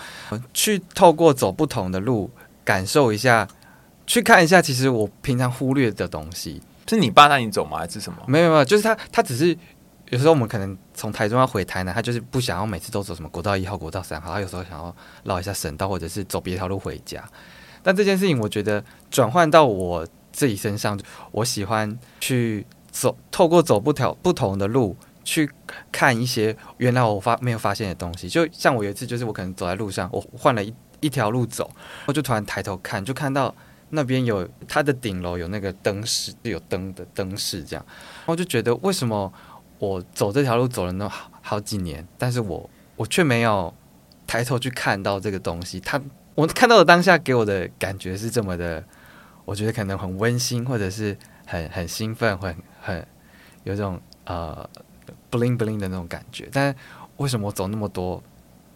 [0.54, 2.30] 去透过走不同的路，
[2.66, 3.48] 感受一下，
[4.06, 6.62] 去看一下，其实我平常忽略的东西。
[6.88, 7.78] 是你爸带你走吗？
[7.80, 8.20] 还是什么？
[8.28, 9.58] 没有没有，就是他他只是。
[10.16, 14.96] 有时候我们可能从台中要回台南，他就是不想要每次都走什么国道一号、国道三号，他有时候想要
[15.26, 17.22] 绕一下省道，或者是走别条路回家。
[17.84, 20.98] 但这件事情，我觉得转换到我自己身上，
[21.34, 24.96] 我喜欢去走，透过走不条不同的路
[25.26, 25.52] 去
[25.92, 28.30] 看一些原来我发没有发现的东西。
[28.30, 31.70] 就像我有一次，就是我可能走在路上，我换了一一条路走，
[32.06, 33.54] 我就突然抬头看，就看到
[33.90, 37.86] 那边有它的顶楼有那个灯饰，有灯的灯饰这样，
[38.26, 39.30] 我就觉得为什么？
[39.80, 43.74] 我走这条路走了那好好几年，但是我我却没有
[44.26, 46.02] 抬头去看到这个东西，他
[46.34, 48.84] 我看到的当下给我的感觉是这么的，
[49.44, 53.08] 我觉得可能很温馨，或者是很很兴奋，会很，很
[53.64, 54.68] 有种呃
[55.30, 56.50] bling bling 的那种感觉。
[56.52, 56.76] 但
[57.18, 58.22] 为什么我走那么多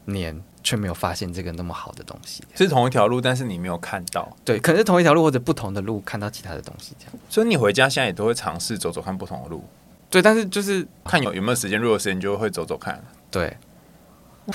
[0.05, 2.43] 年却没有发现这个那么好的东西？
[2.55, 4.35] 是同一条路，但是你没有看到。
[4.45, 7.13] 对，可能是同一条路或者不同的路看到其他的东西，这样。
[7.29, 9.63] 所以你回家现在也都会尝试走走看不同的路。
[10.10, 13.01] 对，但是就是看有有没有时间，如果有时间就会走走看。
[13.30, 13.55] 对。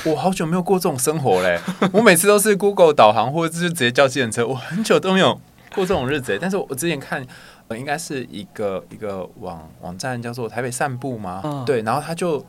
[0.04, 1.60] 我好久没有过这种生活嘞！
[1.92, 4.44] 我每次都是 Google 导航，或者是直接叫计程车。
[4.44, 5.40] 我很久都没有
[5.72, 6.36] 过这种日子。
[6.40, 7.24] 但是我之前看，
[7.68, 11.40] 呃，应该是一个一个网网站叫做台北散步吗？
[11.44, 12.44] 嗯、对，然后他就。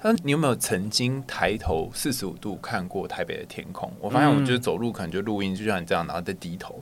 [0.00, 6.80] 他说：“你有没有曾经抬头四十五度看过台北的天空？”我发现，我就是走路可能就录音，就像你这样，然后再低头。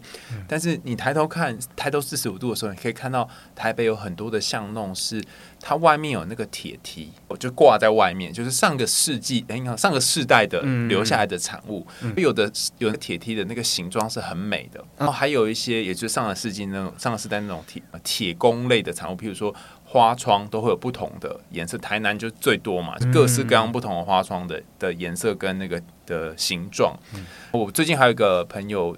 [0.48, 5.22] 但是你抬头看，抬头四十五度的时候，你可以看到台北有很多的巷弄，是
[5.60, 11.86] 它外面有那个铁梯，我就挂在外面，就是上个世纪，哎，你看上个世代的留下来的产物。
[12.16, 19.54] 有的有的铁梯的那个形状是很美的，然后还有一些，也就是上个世纪那种上个世代那种铁铁工类的产物，譬如说。
[19.94, 26.98] 花窗都会有不同的颜色，台南就最多嘛，各式各样不同的花窗的的颜色跟那个的形状。
[27.14, 28.96] 嗯、我最近还有一个朋友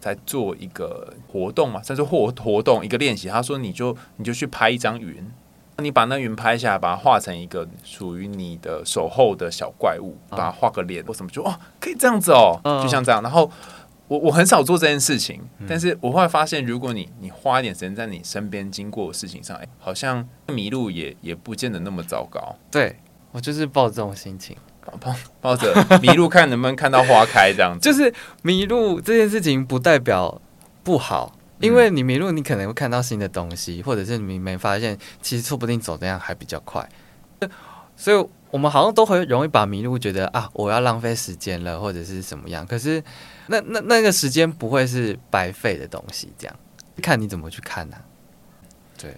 [0.00, 3.28] 在做一个活动嘛，在做活活动一个练习。
[3.28, 5.24] 他说：“你就你就去拍一张云，
[5.78, 13.22] 你把那云拍下来，把它画成一个属于你的守候的小怪物，把它画个脸或什么，就哦，可以这样子哦，就像这样。
[13.22, 13.48] 然后。”
[14.08, 22.54] 我我很少做这件事情，但是我会发现，如果你你花一点时间在你身边经过的事情上，哎，好像迷路也也不见得那么糟糕。
[22.70, 22.94] 对，
[23.30, 24.54] 我就是抱这种心情，
[25.00, 27.80] 抱抱着迷路看能不能看到花开这样子。
[27.88, 30.38] 就是迷路这件事情不代表
[30.82, 36.86] 不好，因为你迷路，你可能会看到新的东西，或者是你没发现，其实说不定走这样还比较快。
[37.96, 42.66] 所以我们好像都会容易把迷路觉得啊，我要浪费时间了，或者是什么样。
[42.66, 43.02] 可是。
[43.52, 46.56] 那那那个时间不会是白费的东西，这样
[47.02, 48.00] 看你怎么去看呢、啊？
[48.96, 49.14] 对，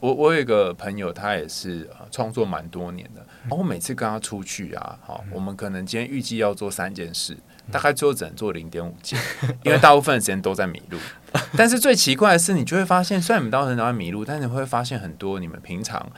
[0.00, 3.24] 我我有一个朋友，他也是创作蛮多年的。
[3.42, 7.36] 然后我每次跟他出去啊，好，我们可能今天预计要做三件事，
[7.70, 9.18] 大概最后只能做零点五件，
[9.62, 10.98] 因为大部分的时间都在迷路。
[11.56, 16.10] 但是最奇怪的是，你就会发现，虽然你们当时都在迷路，但是你会发现很多你们平常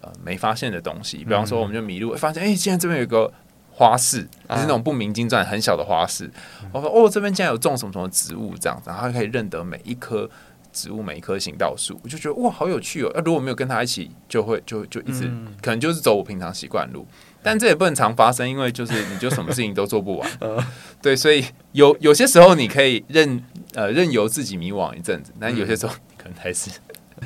[0.00, 1.18] 呃没发现的东西。
[1.18, 3.32] 比方说，我们就迷路，发现哎，现在这边有一个。
[3.74, 6.26] 花市，就是那种不明金钻很小的花市。
[6.26, 10.28] 啊、我说哦，这边竟然有种什么什么植物这样子，然后可以认得每一棵
[10.72, 13.10] 植物、每一棵行道树，我就觉得哇，好有趣哦！
[13.14, 17.06] 那如果没有跟他一起，就会就就一直、嗯、可能就是走我平常习惯路，
[17.42, 20.30] 但这也不能常发生，因为就是你就什么事情都做不完。
[21.02, 23.42] 对，所以有有些时候你可以任
[23.74, 26.70] 呃任由自己迷惘一阵子，但有些时候可能还是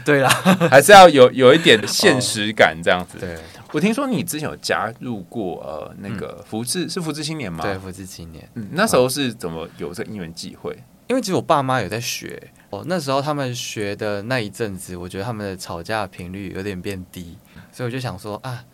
[0.04, 0.28] 对啦，
[0.70, 3.18] 还是要有有一点现实感这样子。
[3.18, 3.36] 对。
[3.72, 7.62] 我听说你之前有加入过呃那个福智、嗯、是福智青年吗？
[7.62, 8.48] 对，福智青年。
[8.54, 10.76] 嗯，那时候是怎么有这因缘际会？
[11.08, 17.36] 因为其实我爸妈有在学哦，那时候他们学的那一阵子，我觉得他们的吵架频率有点变低，
[17.72, 18.64] 所以我就想说啊，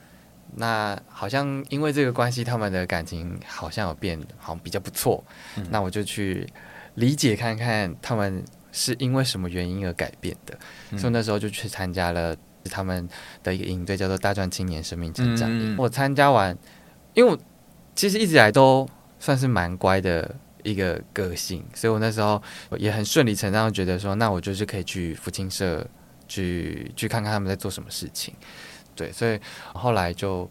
[0.57, 5.23] 那好像因为这个关系，他们的感情好像有变，好像比较不错。
[5.57, 6.47] 嗯、那我就去
[6.95, 10.59] 理解看看他们是因为什么原因而改变的，
[10.91, 12.37] 嗯、所以那时候就去参加了。
[12.71, 13.09] 他们
[13.43, 16.57] 的一个营队叫做“大专青年生命成长营”，我参加完，
[17.15, 17.39] 因为我
[17.95, 18.89] 其实一直以来都
[19.19, 22.43] 算是蛮乖的一个个性，所以我那时候
[22.79, 25.87] 也很顺理成章觉得说，那我就是可以去福清社
[26.29, 28.35] 去去看看他们在做什么事情。
[28.95, 29.39] 对，所以
[29.73, 30.49] 后来就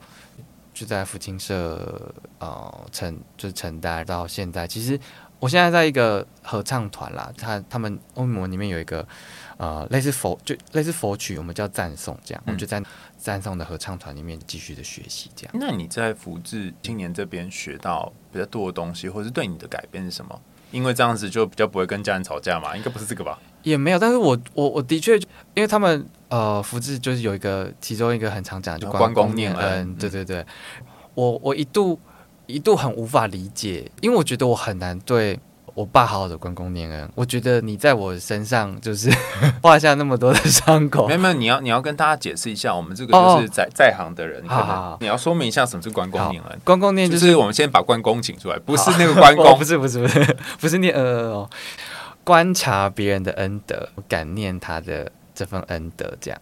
[0.73, 4.67] 就在福清社呃承就是承担到现在。
[4.67, 4.99] 其实
[5.39, 9.07] 我现在在一个合唱团啦，他他们欧盟里面有一个。
[9.61, 12.81] 呃，类似佛就类似佛曲，我们叫赞颂这样，嗯、我们就在
[13.15, 15.53] 赞颂的合唱团里面继续的学习这样。
[15.53, 20.41] 那你在福智青年这边学到比较多的东西，或者是对你的改变是什么？
[20.71, 23.37] 因为这样子就比较不会跟家人吵架嘛，应该不是这个吧？
[23.61, 25.15] 也没有，但是我我我的确，
[25.53, 30.43] 因为他们呃福智就是有一个其中一个很常讲的就关公念恩，对对对，
[31.13, 31.99] 我我一度
[32.47, 35.39] 一度很无法理解，因为我觉得我很难对。
[35.81, 39.09] 我爸好好的关公念恩，我觉得你在我身上就是
[39.63, 41.07] 画下那么多的伤口。
[41.07, 46.59] 没有没有，你要你要跟大家解释一下，我们这个就是在、哦、在行的人，好好好，你要说明一下什么是关公念恩。
[46.63, 51.49] 关公念就是，就是我们先把关公请出来，不是那个关公， 不是不是不是 不是念恩恩哦，
[52.23, 56.39] 观察别人的恩德，感念他的这份恩德，这样。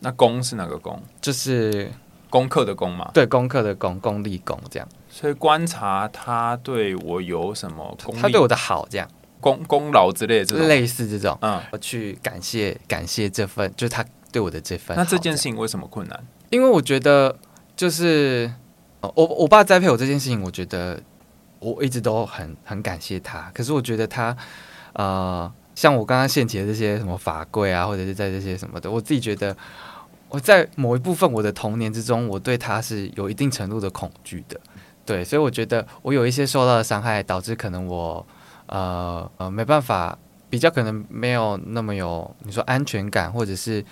[0.00, 1.00] 那功是哪个功？
[1.20, 1.88] 就是
[2.28, 3.08] 功课的功嘛？
[3.14, 4.88] 对，功课的功，功立功这样。
[5.20, 9.06] 所以观察他对我有什么功，他对我的好，这样
[9.38, 14.02] 功功劳之类的这种，类似这种，嗯，我去感谢感谢这份，就是他
[14.32, 14.96] 对我的这份。
[14.96, 16.26] 那这件事情为什么困难？
[16.48, 17.36] 因为我觉得，
[17.76, 18.50] 就是
[19.02, 20.98] 我我爸栽培我这件事情，我觉得
[21.58, 23.50] 我一直都很很感谢他。
[23.52, 24.34] 可是我觉得他，
[24.94, 29.54] 呃，像我刚刚献起的这些什么法规啊，或者是在这些什么的，我自己觉得
[30.30, 34.58] 我在某一部分我的童年之中，我对他是有一定程度的恐惧的。
[35.04, 38.26] 对，所以我觉得我有一些受到的伤害，导致可能我
[38.66, 43.84] 呃呃没办法，比较可能没有那么有你说安全感，或者是。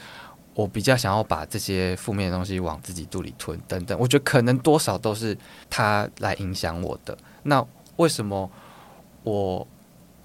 [0.55, 5.39] 我比较想要把这些负面的东西往自己肚里吞，等等，我觉得可能多少都是
[5.71, 7.17] 他来影响我的。
[7.45, 8.51] 那为什么
[9.23, 9.65] 我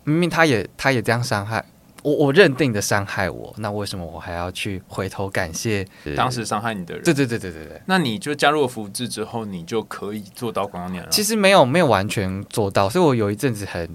[0.04, 1.64] 明明他也他也这样伤害
[2.04, 5.84] 我，我认定的伤害我，那为什么我还要去回头感谢
[6.16, 7.04] 当时伤害你的人？
[7.04, 7.82] 对对对对对对。
[7.88, 11.10] 那你就加入了福智之后，你就可以做到光光年了？
[11.10, 13.89] 其实没有没有完全做到，所以我有一阵子很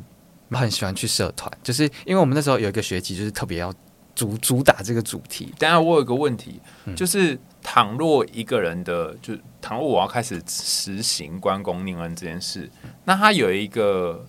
[0.50, 3.72] 很喜欢去社团，就是因为我们那时候有一个学期就是特别要。
[4.14, 5.54] 主主打这个主题。
[5.60, 9.32] 当然我有一个问题，嗯、就是倘若一个人的，就
[9.62, 12.68] 倘若我要开始实行关公念恩这件事，
[13.04, 14.26] 那他有一个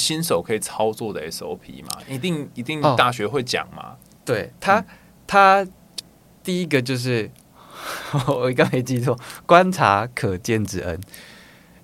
[0.00, 1.90] 新手可以操作的 SOP 嘛？
[2.08, 3.90] 一定一定大学会讲嘛？
[3.90, 4.84] 哦、对他，
[5.26, 5.66] 他
[6.42, 7.30] 第一个就是
[8.26, 10.98] 我刚没记错，观察可见之恩，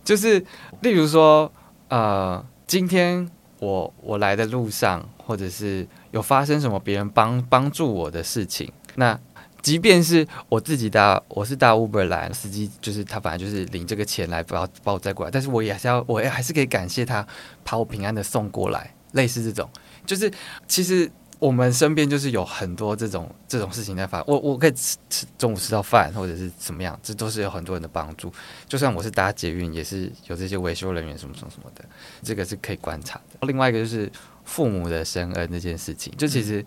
[0.02, 0.44] 就是
[0.80, 1.52] 例如说，
[1.88, 5.86] 呃，今天我我来的路上，或者是。
[6.12, 9.20] 有发生什么别人帮帮助我的事情，那
[9.66, 17.26] 即便是我自己搭，我是搭 Uber 来，司机就是他，反正就是领这个钱来把把我载过来，但是我也还是要，我也还是可以感谢他，
[17.64, 18.94] 把我平安的送过来。
[19.14, 19.68] 类似这种，
[20.06, 20.30] 就是
[20.68, 21.10] 其实
[21.40, 28.32] 我们身边就是有很多这种这种事情在发，我我可以吃吃中午吃到饭或者是怎么样，这都是有很多人的帮助。
[28.68, 31.84] 就算我是搭捷运，也是有这些维修人员什么什么什么的，
[32.22, 33.48] 这个是可以观察的。
[33.48, 34.08] 另外一个就是。
[34.48, 36.64] 父母的深恩这件事情，就其实，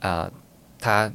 [0.00, 0.32] 啊、
[0.78, 1.12] 他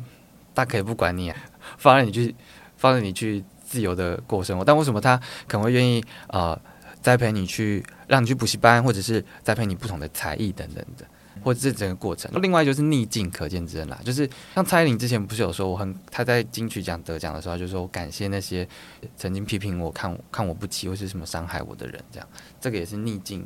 [0.56, 1.38] 他可以不管你，啊，
[1.78, 2.36] 放任你去，
[2.78, 4.64] 放任你去自由的过生活。
[4.64, 6.62] 但为什么他可能会愿意啊、呃，
[7.02, 11.06] 栽培你去，让你去补习班，或者是栽培你不同的才艺等等的，
[11.44, 12.32] 或者是整个过程。
[12.42, 18.68] 另外就是逆境可见之恩啦，就是像蔡依林之前不是有说，我很他在金曲奖得奖的时候，就说我感谢那些
[19.18, 22.28] 曾经批评我、看我看我不起或是什么伤害我的人，这样，
[22.62, 23.46] 这个也是逆境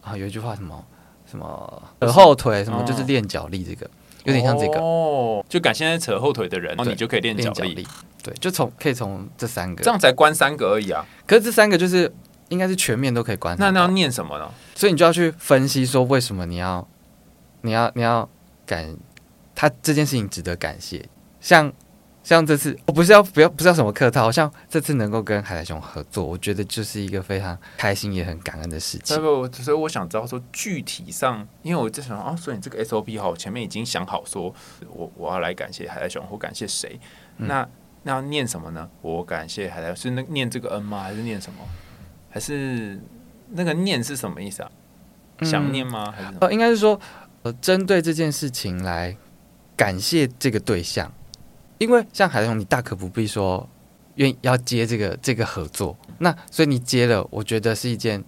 [0.00, 0.16] 啊。
[0.16, 0.84] 有一句话什么？
[1.24, 2.62] 什么扯后腿？
[2.62, 3.64] 什么就是练脚力？
[3.64, 3.90] 这个、哦、
[4.24, 5.44] 有点像这个哦。
[5.48, 7.86] 就感谢扯后腿的人，然后你就可以练脚力，力。
[8.22, 11.04] 对，就从可以从这三个，这样才关三个而已啊。
[11.26, 12.12] 可是这三个就是
[12.48, 13.56] 应该是全面都可以关。
[13.58, 14.48] 那那要念什么呢？
[14.74, 16.86] 所以你就要去分析说，为什么你要
[17.62, 18.28] 你要你要
[18.64, 18.96] 感
[19.54, 21.08] 他这件事情值得感谢，
[21.40, 21.72] 像。
[22.24, 29.16] 像这次，我不是要不要不是要什么客套，像这次能够跟海苔熊合作，我觉得就是一个非常开心也很感恩的事情。
[29.50, 34.54] 所以我想知道说具体上，因为我在想啊，所以你这个 SOP 哈，我，前面已经想好说，
[34.88, 36.98] 我我要来感谢海苔熊或感谢谁？
[37.38, 37.68] 嗯、那
[38.04, 38.88] 那要念什么呢？
[39.00, 41.02] 我感谢海苔，是那念这个恩吗？
[41.02, 41.58] 还是念什么？
[42.30, 43.00] 还是
[43.50, 44.70] 那个念是什么意思啊？
[45.42, 46.12] 想念吗？
[46.12, 46.98] 还是呃，应该是说
[47.42, 49.16] 呃，针对这件事情来
[49.76, 51.12] 感谢这个对象。
[51.78, 53.68] 因为像海苔熊，你大可不必说
[54.14, 58.22] 愿意要接这个这个合作，那所以你接了，我觉得是一件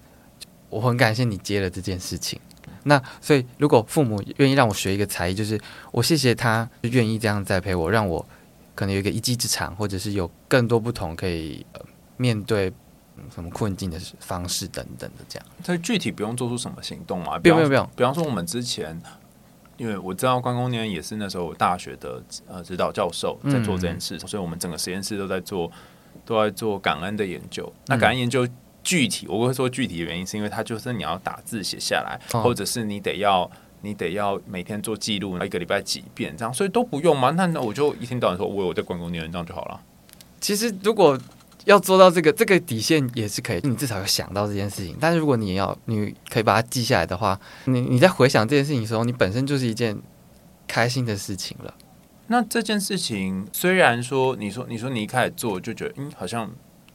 [0.69, 2.41] 我很感谢你接了这件事情。
[2.83, 5.61] 那所以如果父母愿意让我学一个才艺，就是
[5.93, 8.27] 我谢谢他愿意这样栽培我，让我
[8.75, 11.65] 可能有一个一技之长，或者是有更多不同可以
[12.17, 12.73] 面对
[13.33, 15.47] 什么困境的方式等等的这样。
[15.65, 17.39] 所以具体不用做出什么行动嘛？
[17.39, 17.91] 不用不用不用。
[17.97, 19.01] 比方说我们之前。
[19.77, 25.71] 因为我知道关公年也是那时候大学的呃指导教授在做这件事，嗯、所以我们整个实验室都在做
[26.25, 27.65] 都在做感恩的研究。
[27.67, 28.47] 嗯、那感恩研究
[28.83, 33.51] 具体我会说具体的原因，是因为它就是你要打字写下来，哦、或者是你得要
[33.81, 37.31] 你得要每天做记录，一个礼拜几遍这样，所以都不用嘛。
[37.31, 39.81] 那那我就一天到晚说我有在关公念这样就好了。
[40.41, 41.19] 其实如果
[41.65, 44.97] 要做到这个，这个底线也是可以，你至少要想到这件事情。
[45.01, 49.97] 但是如果你要，你可以把它记下来的话，你你在回想这件事情的时候，你本身就是一件
[50.67, 51.75] 开心的事情了。
[52.27, 56.51] 那这件事情虽然说，你说你说你一开始做就觉得，嗯，好像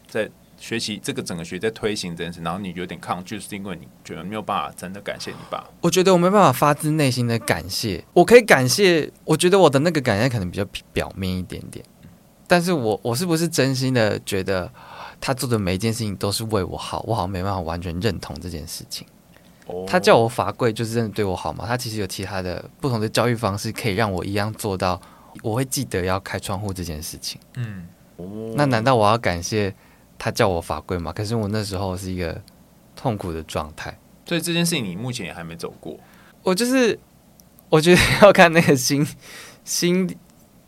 [0.08, 5.64] 在学习这个整个学在推行这件事，然后你有点抗拒，是因为你觉得没有办法真的感谢你爸。
[5.82, 11.86] 我觉得我没办法发自内心的感谢，我可以感谢，我觉得我的那个感谢可能比较表面一点点。
[12.50, 14.68] 但是我我是不是真心的觉得
[15.22, 17.06] 他做的每一件事情都是为我好？
[17.08, 19.06] 我好像没办法完全认同这件事情。
[19.86, 21.64] 他叫我罚跪，就是真的对我好吗？
[21.68, 25.00] 他其实有其他的不同的教育方式，可以让我一样做到。
[25.44, 27.40] 我会记得要开窗户这件事情。
[27.56, 27.86] 嗯，
[28.56, 29.72] 那难道我要感谢
[30.18, 31.14] 他叫我罚跪吗？
[31.14, 32.42] 可是我那时候是一个
[32.96, 33.96] 痛苦的状态，
[34.26, 35.96] 所以这件事情你目前也还没走过。
[36.42, 37.00] 我就是
[37.70, 39.08] 我觉得要看那个心
[39.64, 40.18] 心。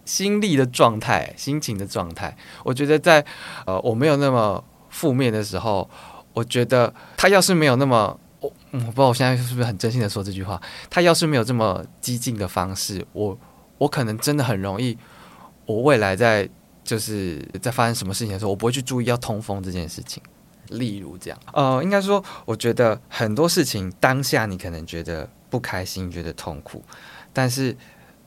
[0.05, 3.23] 心力的状态，心情的状态，我觉得在
[3.65, 5.89] 呃我没有那么负面的时候，
[6.33, 13.37] 我觉得他要是没有那么，我我不知道我现在是不是很真心的说这句话，他要是没有这么激进的方式，我
[13.77, 14.97] 我可能真的很容易，
[15.65, 16.49] 我未来在
[16.83, 20.21] 就是在发生什么事情的时候，我不会去注意要通风这件事情。
[20.69, 26.81] 例如这样，呃，应该说，我觉得很多事情当下你可能觉得不开心，觉得痛苦，
[27.33, 27.75] 但是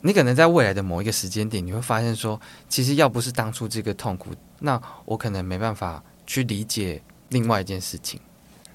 [0.05, 2.39] 你可能在未来的某一个时间点，你会发现说，
[2.69, 4.29] 其实要不是当初这个痛苦，
[4.59, 8.21] 那我可能没办法去理解另外一件事情。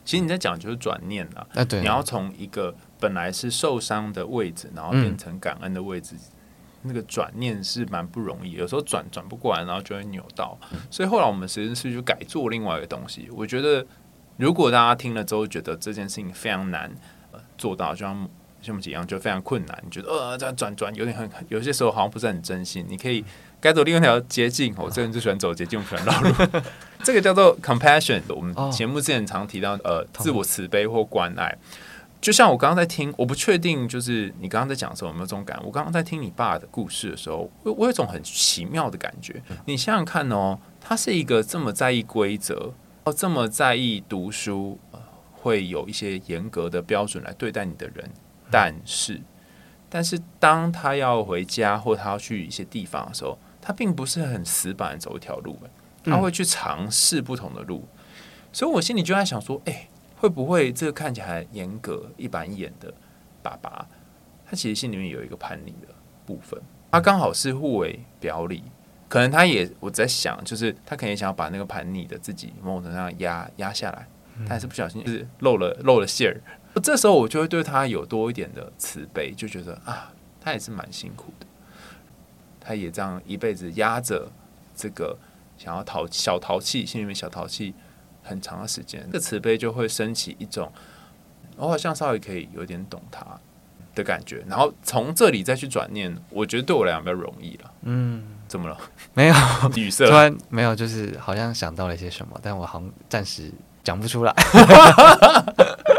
[0.04, 6.16] 其实你在讲就是转念啊，啊对，你要从一个本来是受伤的位置，然后变成感恩的位置。
[6.16, 6.36] 嗯
[6.82, 10.58] 那个转念是蛮不容易，有时候转转不过来，然后就会扭到。
[10.90, 13.28] 所以后来我们实验室就改做另外一个东西。
[13.34, 13.86] 我觉得，
[14.38, 16.90] 如果大家听了之后觉得这件事情非常难
[17.58, 18.26] 做到，就像
[18.62, 22.84] 像我们几样就非常困难，你觉得呃这样转转有点很，有些时候好像不是很真心。
[22.88, 23.24] 你可以
[23.60, 24.74] 该走另外一条捷径。
[24.76, 26.60] 我这人就喜欢走捷径，我喜欢绕路。
[27.04, 28.20] 这个叫做 compassion。
[28.28, 31.56] 我们节目之前常提到呃自我慈悲或关爱。
[32.20, 35.58] 就像我刚刚在听，我不确定，就是你刚刚在讲的时候有没有这种感？
[35.64, 39.42] 我刚刚在听你爸的故事的时候，我我有一种很奇妙的感觉。
[39.64, 44.78] 你想想看哦，他是一个这么在意规则，哦，这么在意读书，
[45.32, 48.10] 会有一些严格的标准来对待你的人，
[48.50, 49.20] 但是，
[49.88, 55.58] 但是当他要回家或他要去一些地方的时候，他并不是很死板走一条路，
[56.04, 57.86] 他会去尝试不同的路。
[58.52, 59.88] 所以我心里就在想说，哎。
[60.16, 62.92] 会不会这个看起来严格、一板一眼的
[63.42, 63.86] 爸爸，
[64.44, 65.88] 他其实心里面有一个叛逆的
[66.26, 66.60] 部分，
[66.92, 68.62] 他刚好是互为表里，
[69.08, 74.06] 可能他也我在想，就是他可能也想要把那个叛逆的自己某种程度上压压下来，
[74.40, 76.36] 但还是不小心就是漏了漏了馅儿。
[76.82, 81.46] 这时候我就会对他有多一点的慈悲，就觉得啊，他也是蛮辛苦的，
[82.60, 84.28] 他也这样一辈子压着
[84.76, 85.16] 这个
[85.58, 87.74] 想要淘小淘气，心里面小淘气。
[88.22, 90.70] 很长的时间，这个慈悲就会升起一种，
[91.56, 93.26] 我好像稍微可以有点懂他
[93.94, 97.72] 的感觉，然后从这里再去转念，我觉得对我来讲比较容易了。
[97.80, 98.76] 嗯，怎么了？
[99.14, 99.34] 没有
[99.74, 103.50] 语塞，突然没有，就是好像想到了一些什么，但我好像暂时
[103.82, 104.34] 讲不出来。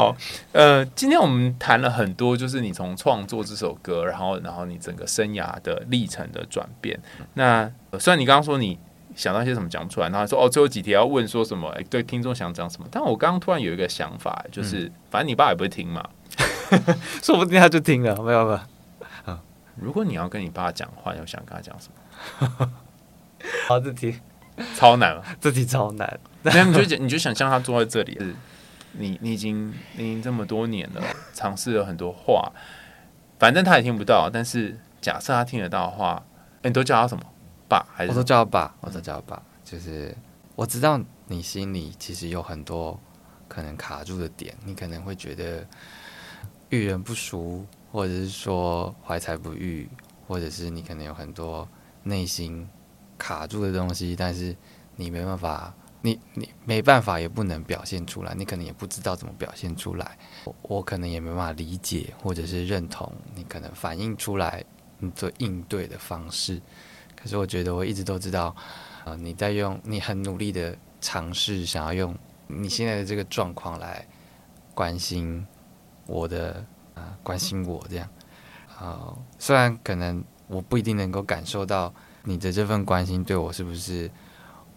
[0.00, 0.16] 好，
[0.52, 6.98] 呃，今天我们谈了很多，就是你从创作这首歌，然后，然后你整个生涯的历程的转变。
[7.34, 8.78] 那虽然你刚刚说你。
[9.16, 11.68] 想到一些什么讲不出来，然后说哦，最后几题要问说什么？
[11.70, 12.86] 哎，对，听众想讲什么？
[12.92, 16.08] 但我刚刚突然有一个想法，就是、嗯、反正你爸也不会听嘛，
[17.20, 19.38] 说不定他就听了，没有没有。
[19.74, 21.88] 如果你要跟你爸讲话，要想跟他讲什
[22.56, 22.72] 么？
[23.66, 24.14] 好，这题
[24.76, 26.20] 超难了， 这题超难。
[26.42, 28.34] 那你就你就想象他坐在这里，是
[28.92, 32.52] 你你已经你已经这么多年了，尝试了很多话，
[33.38, 34.28] 反正他也听不到。
[34.32, 36.22] 但是假设他听得到的话，
[36.62, 37.24] 你都叫他什么？
[37.68, 39.42] 爸，还是我都叫他爸，我都叫他爸。
[39.64, 40.16] 就是
[40.56, 42.98] 我知道你心里其实有很多
[43.46, 45.64] 可能卡住的点，你可能会觉得
[46.70, 49.88] 遇人不淑，或者是说怀才不遇，
[50.26, 51.68] 或者是你可能有很多
[52.02, 52.68] 内心
[53.16, 54.56] 卡住的东西，但是
[54.96, 55.72] 你没办法，
[56.02, 60.16] 你你没办法，也不能表现出来，你可能也不知道怎么表现出来。
[60.44, 64.64] 我，我可能也没办法理解，或者是认同你可能反映出来
[64.98, 66.60] 你做应对的方式。
[67.14, 68.56] 可是我觉得我一直都知道，
[69.04, 74.06] 呃，你在用，你很努力的尝试，想要用你现在的这个状况来
[74.74, 75.46] 关心
[76.06, 78.08] 我的，啊、关心我这样，
[78.78, 81.92] 啊、呃，虽然可能我不一定能够感受到
[82.24, 84.10] 你的这份关心对我是不是，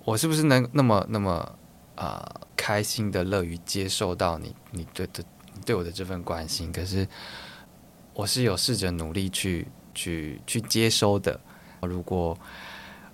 [0.04, 1.58] 我是不是能那么那么
[1.96, 5.24] 啊、开心的乐于接受到你你对的
[5.64, 7.08] 对我的这份关心，可是
[8.14, 11.40] 我是有试着努力去去去接收的。
[11.82, 12.38] 如果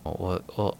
[0.03, 0.77] 我我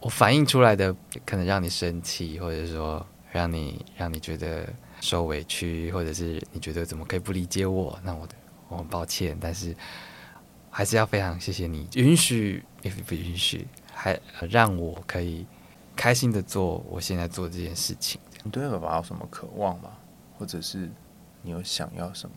[0.00, 0.94] 我反映出来的
[1.26, 4.66] 可能让你生气，或者说让你让你觉得
[5.00, 8.26] 受委屈，或者是你觉得怎么可以不理解我，那我
[8.68, 9.76] 我很抱歉，但是
[10.70, 15.46] 还是要非常谢谢你允许，也不允许，还让我可以
[15.96, 18.20] 开心的做我现在做这件事情。
[18.44, 19.90] 你对爸爸有什么渴望吗？
[20.38, 20.90] 或者是
[21.42, 22.36] 你有想要什么？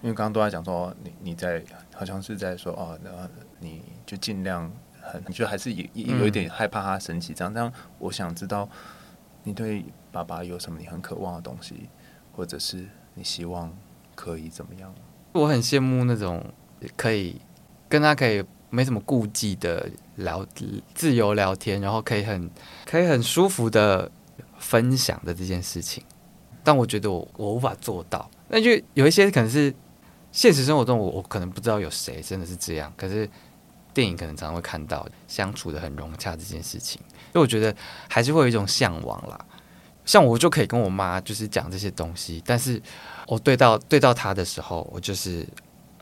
[0.00, 1.62] 因为刚刚都在讲说，你你在
[1.94, 3.28] 好像是在说哦，然后
[3.60, 7.52] 你就尽量很，你就还是有一点害怕他生气这样。
[7.52, 8.68] 这样，我想知道
[9.44, 11.88] 你对爸爸有什么你很渴望的东西，
[12.34, 13.72] 或者是你希望
[14.14, 14.92] 可以怎么样？
[15.32, 16.44] 我很羡慕那种
[16.96, 17.40] 可以
[17.88, 20.44] 跟他可以没什么顾忌的聊
[20.92, 22.50] 自由聊天，然后可以很
[22.84, 24.10] 可以很舒服的
[24.58, 26.02] 分享的这件事情。
[26.64, 29.72] 但我觉得我我无法做到，那就有一些可能是。
[30.34, 33.28] 现实生活中我，我可能不知道有谁真的是这样，可是
[33.92, 36.98] 电影可能常常会看到相处得很融洽这件事情，
[37.34, 37.76] 所以我觉得
[38.08, 39.38] 还是会有一种向往啦，
[40.06, 42.80] 像我就可以跟我妈就是讲这些东西，但是
[43.26, 45.46] 我对到对到她的时候，我就是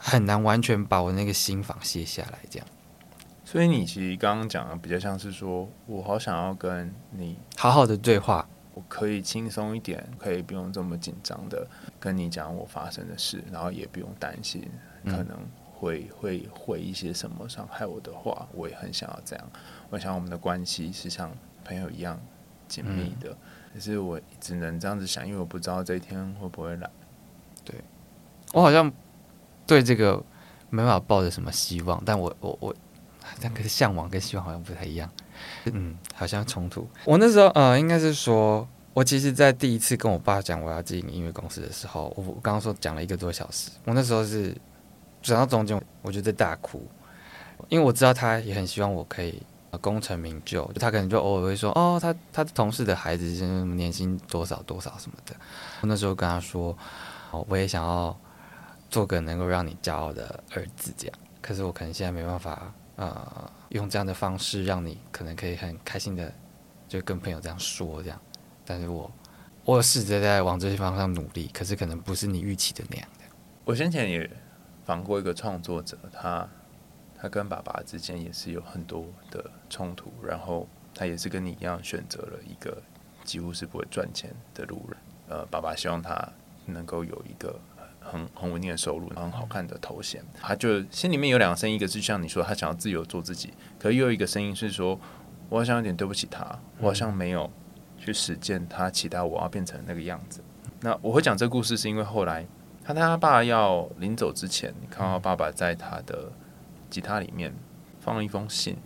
[0.03, 2.67] 很难完全把我那个心房卸下来，这样。
[3.45, 11.67] 所以你其实刚刚讲的比较像是说，我好想要跟你好好的对话，我可以轻松一点，可以不用这么紧张的
[11.99, 14.65] 跟你讲我发生的事，然后也不用担心
[15.05, 15.37] 可能
[15.75, 19.51] 会、嗯、会回一些什么伤害我的话，我也很想要这样。
[19.91, 21.31] 我想我们的关系是像
[21.65, 22.21] 朋友一样
[22.69, 23.37] 紧密的，可、
[23.75, 26.89] 嗯、是我只能这样子想，因为我不知道这一天会不会来。
[27.65, 27.75] 对，
[28.53, 28.93] 我好像
[29.71, 30.21] 对这个
[30.69, 32.75] 没办法抱着什么希望，但我我我。
[33.41, 35.09] 但可是向往跟希望好像不太一样，
[35.67, 36.89] 嗯，好像冲突。
[37.05, 44.53] 我那时候呃，应该是说，我其实，在第一次跟我爸讲我要进音乐公司的时候，我刚刚说讲了一个多小时，我那时候是
[45.23, 46.85] 讲到中间，我就在大哭，
[47.69, 49.41] 因为我知道他也很希望我可以
[49.81, 55.37] 功成名就，他可能就偶尔会说，哦，他他的同事的孩子是年薪多少多少什么的。
[55.83, 56.77] 我那时候跟他说，
[57.31, 58.19] 哦，我也想要
[58.91, 61.19] 做个能够让你骄傲的儿子，这样。
[61.41, 62.73] 可是我可能现在没办法。
[62.97, 66.31] 呃，用这样的方式让你可能可以很开心的，
[66.87, 68.21] 就跟朋友这样说这样，
[68.63, 69.11] 但是我
[69.65, 73.25] 我试着在往这些方向努力，可是可能不是你预期的那样的。
[73.65, 74.31] 我先前也
[74.85, 76.47] 访过一个创作者，他
[77.19, 82.83] 他跟爸爸之间也是有很多的冲突，然后他也是跟你一样选择了一个
[83.25, 84.99] 几乎是不会赚钱的路人。
[85.31, 86.31] 呃，爸爸希望他
[86.67, 87.59] 能够有一个。
[88.11, 94.99] 很很稳定的收入，很好看的头衔，他就心里面有两个声音，一个是像你说，他想要自由做自己，可是又有一个声音是说，
[95.49, 97.51] 我好像有点对不起他，我好像没有
[97.97, 100.43] 去实践他期待我要变成那个样子。
[100.81, 102.47] 那我会讲这个故事，是因为后来
[102.83, 106.33] 他他爸要临走之前，你看到爸爸在他的
[106.89, 107.55] 吉他里面
[108.01, 108.77] 放了一封信，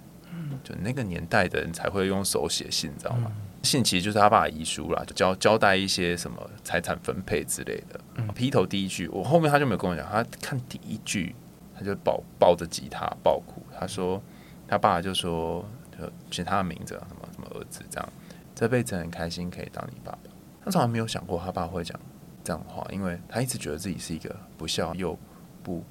[0.62, 3.33] 就那个年代的人才会用手写信，你知道吗？
[3.65, 7.99] 信其实就是他爸的遗书啦，就交交代一些什么财产分配之类的。
[8.17, 11.35] 嗯、劈头第一句，我后面他就没有跟我讲，他看第一句，
[11.75, 13.62] 他就抱抱着吉他抱哭。
[13.79, 14.23] 他说
[14.69, 15.65] 他爸就说，
[15.99, 18.12] 就写他的名字，什么什么儿子这样，
[18.55, 20.19] 这辈子很开心可以当你爸爸。
[20.65, 21.99] 他从来没有想过他爸会讲
[22.45, 25.19] 这样的话，因为他一直觉得自己是一个不孝又
[25.62, 25.83] 不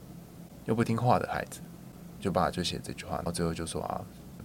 [0.65, 1.61] 又不听话的孩子。
[2.19, 4.01] 就爸爸就写这句话，然后最后就说啊。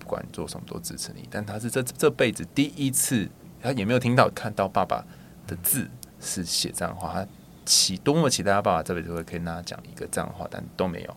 [0.08, 3.28] 不管你做什么都支持你，但他是这这辈子第一次，
[3.62, 5.04] 他也没有听到看到爸爸
[5.46, 5.86] 的字
[6.18, 7.28] 是写这样的话，他
[7.66, 11.16] 期多么期待他爸爸这辈子会可以跟他讲一个这样的话，但都没有。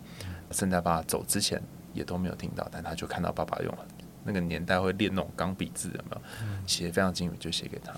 [0.52, 1.62] 甚至在爸爸走之前
[1.94, 3.88] 也都没有听到，但他就看到爸爸用了
[4.26, 6.22] 那个年代会练那种钢笔字，有没有
[6.68, 7.94] 写得非常精美，就写给他。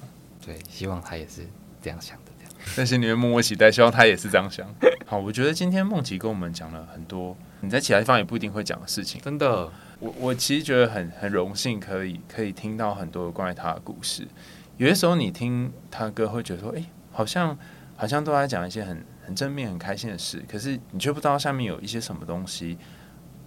[0.46, 1.42] 对，希望他也是
[1.82, 2.54] 这样想的，这样。
[2.78, 4.72] 但是你们默默期待，希望他也是这样想。
[5.08, 9.72] 好，我觉得今天梦琪跟我们讲了很多你在其他地方也不一定会讲的事情，真的。
[10.04, 14.28] 我我其实觉得很很荣幸，可以可以听到很多关于他的故事。
[14.76, 17.58] 有些时候你听他歌，会觉得说，哎、好像
[17.96, 22.78] 好像都在讲一些很很正面、很开心的事，可是你却不知道下面有一些什么东西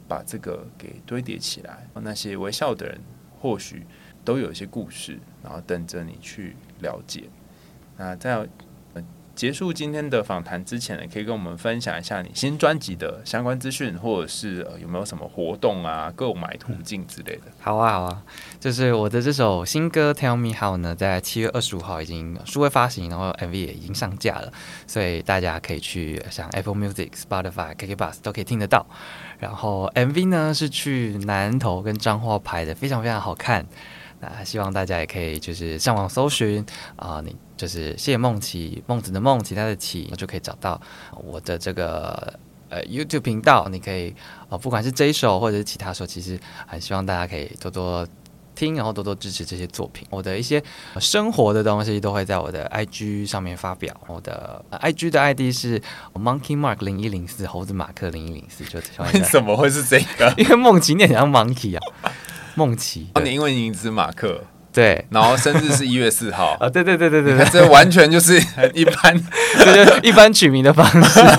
[0.09, 1.87] 把这个给堆叠起来。
[1.95, 2.99] 那些微笑的人，
[3.39, 3.87] 或许
[4.25, 7.25] 都有一些故事，然后等着你去了解。
[7.99, 8.49] 那在。
[9.37, 17.43] 结束今天的访谈之前呢，可以跟我们分享一下你新专辑的相关资讯，或者是有没有什么活动啊、购买途径之类的？
[17.61, 18.23] 好啊，好啊，
[18.59, 24.51] 就是我的这首新歌《Tell Me How》呢，在七月二十五号已经数位发行，然后 MV 也已经上架了，
[24.87, 28.87] 所以大家可以去像 Apple Music、Spotify、KKBOX 都可以听得到。
[29.39, 33.67] 然后 MV 呢是去南投跟彰化拍的，非常非常好看。
[34.37, 36.65] 那希望大家也可以就是上网搜寻
[36.97, 40.81] 啊、呃，你就是谢梦琪，孟子的梦，其他的奇，就可以找到
[41.25, 42.39] 我的这个
[42.69, 43.69] 呃 YouTube 频道。
[43.71, 44.11] 你可以
[44.45, 48.07] 啊、呃，不管是这一首或者是其他首，其实很希望大家可以多多
[48.55, 50.07] 听，然后多多支持这些作品。
[50.11, 50.63] 我的一些
[50.99, 53.95] 生活的东西都会在我的 IG 上面发表。
[54.07, 55.79] 我的 IG 的 ID 是
[56.15, 58.65] Monkey Mark 零一零四，猴子马克零一零四。
[58.65, 58.79] 就
[59.13, 60.33] 为什 么会是这个？
[60.39, 61.83] 因为梦琪念像 Monkey 啊。
[62.57, 64.43] 孟奇，哦，你英文名字马克，
[64.73, 68.37] 对，然后生日是一月四号，啊， 对对对对对，这完全就是
[68.75, 69.23] 一般，
[70.03, 71.21] 一般取名的方式，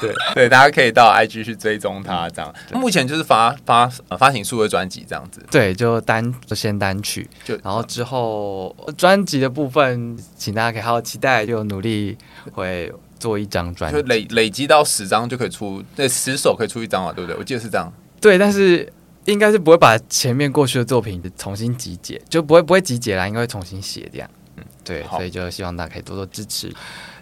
[0.00, 0.12] 对。
[0.34, 12.16] 对，大家可以到 IG 去追踪他，这样，目前就是发发发行数位专辑这样子，对，就单就先单曲，就然后之后专辑的部分，请大家可以好好期待，就努力
[12.52, 17.36] 会做一张专辑，就累累积到十张就可以出，对，十首可以出一张嘛，对不对？
[17.36, 17.92] 我记得是这样。
[18.20, 18.90] 对，但是
[19.26, 24.30] 应该是不会把前面过去的作品重新集结，就不会不会集结啦，应该会重新写这样。
[24.56, 26.72] 嗯，对，所以就希望大家可以多多支持。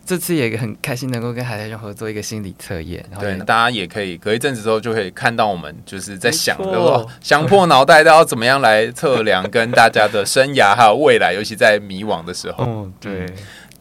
[0.05, 7.05] 这次也很开心能够跟海苔熊合作一个心理测验，然后对，大家也可以隔一阵子之后就可以看到我们就是在想，的哦？
[7.21, 12.65] 想破脑袋都要怎么样来测量跟大家的生涯还有未来，尤其在迷惘的时候。
[12.65, 13.27] 嗯，对。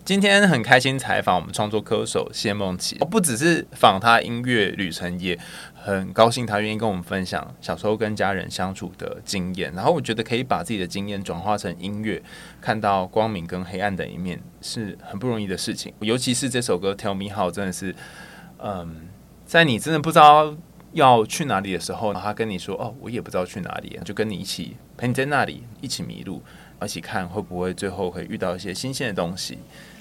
[0.03, 5.35] 今天很开心采访我们创作歌手谢梦琪，不只是访他音乐旅程，也
[5.85, 9.71] 很高兴他愿意跟我们分享小时候跟家人相处的经验。
[9.75, 12.19] 然后我觉得可以把自己的经验转化成音乐，
[12.59, 15.93] 看到光明跟黑暗的一面是很不容易的事情。
[15.99, 17.95] 尤其是这首歌《Tell Me How》，真的是，
[18.57, 19.09] 嗯，
[19.45, 20.57] 在你真的不知道
[20.93, 26.41] 要去哪里的时候，他跟你说：“哦，我也不知道去哪里。”就跟你一起陪你在那里，一起迷路，
[26.83, 29.59] 一起看会不会最后会遇到一些新鲜的东西。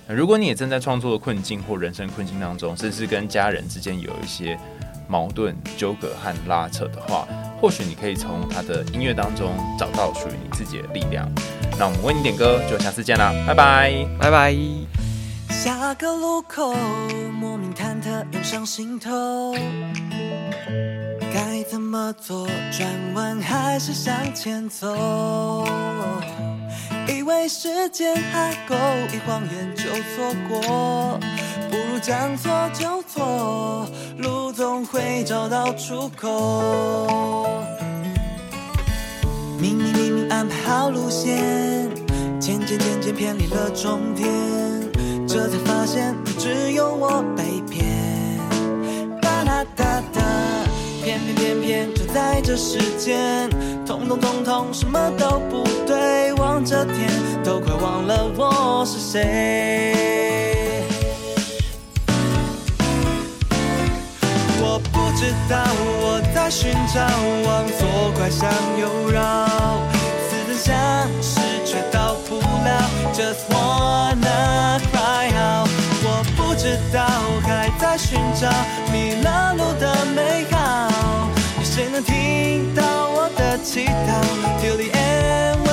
[0.08, 4.58] 如果你也正在创作的困境或人生困境当中，甚至跟家人之间有一些
[5.08, 7.26] 矛盾、纠葛和拉扯的话，
[7.60, 11.28] 或许你可以从他的音乐当中找到属于你自己的力量。
[11.78, 14.54] 那我们为你点歌，就下次见啦，拜拜，拜拜。
[15.48, 16.74] 下个路口，
[17.32, 19.54] 莫名忐忑涌上心头，
[21.32, 22.46] 该怎么做？
[22.70, 25.66] 转弯还是向前走？
[27.08, 28.74] 以为时间还够，
[29.12, 31.20] 一晃眼就错过，
[31.74, 33.84] 不如将错就错，
[34.18, 37.50] 路总会找到出口。
[39.58, 41.90] 明明明明安排好路线，
[42.38, 44.30] 渐渐渐渐偏离了终点，
[45.26, 47.84] 这才发现你只有我被骗。
[49.20, 50.22] 哒哒哒哒，
[51.02, 53.50] 偏偏偏偏就在这时间，
[53.84, 56.32] 通通通通什么都不对。
[56.34, 57.10] 望着天，
[57.42, 59.92] 都快忘了我是谁。
[65.24, 65.56] 知道
[66.02, 67.00] 我在寻找，
[67.46, 68.46] 往左拐向
[68.78, 69.46] 右绕，
[70.28, 72.68] 似曾相识却到不了
[73.14, 75.70] ，Just wanna cry out。
[76.04, 77.00] 我不知道
[77.42, 78.50] 还在寻找
[78.92, 80.90] 迷了路的美好，
[81.58, 84.20] 有谁能听到我的祈祷
[84.60, 85.63] ？Till the end。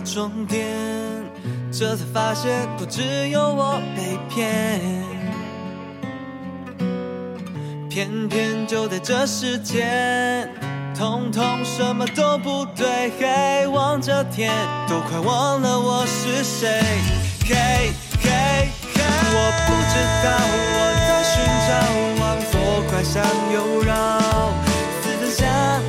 [0.00, 0.66] 终点，
[1.72, 4.80] 这才发现不只有我被骗，
[7.88, 10.48] 偏偏就在这时间，
[10.94, 14.52] 通通什么都不对，嘿，望着天，
[14.88, 16.80] 都快忘了我是谁，
[17.44, 17.90] 嘿，
[18.22, 19.02] 嘿，嘿，
[19.32, 20.26] 我不知道
[20.76, 21.34] 我在寻
[21.66, 21.70] 找，
[22.20, 22.54] 往左
[22.90, 23.14] 拐向
[23.52, 23.94] 右绕，
[25.02, 25.44] 似曾相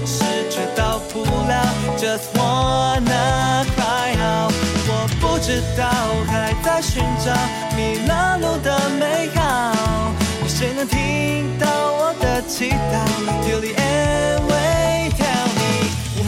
[0.06, 0.16] 识
[0.50, 1.54] 却到不了
[1.98, 3.77] ，Just wanna。
[5.48, 5.88] 知道
[6.28, 7.32] 还在寻找
[7.74, 9.72] 迷了路的美好，
[10.42, 13.06] 有谁能听到我的祈祷
[13.46, 15.88] ？Till the end, wait, tell me。
[16.18, 16.22] 我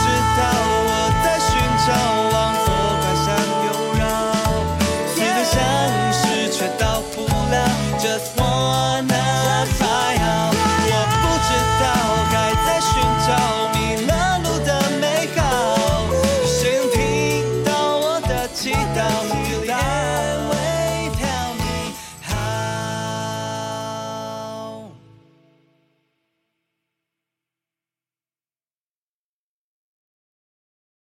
[0.00, 0.04] 知
[0.38, 0.42] 道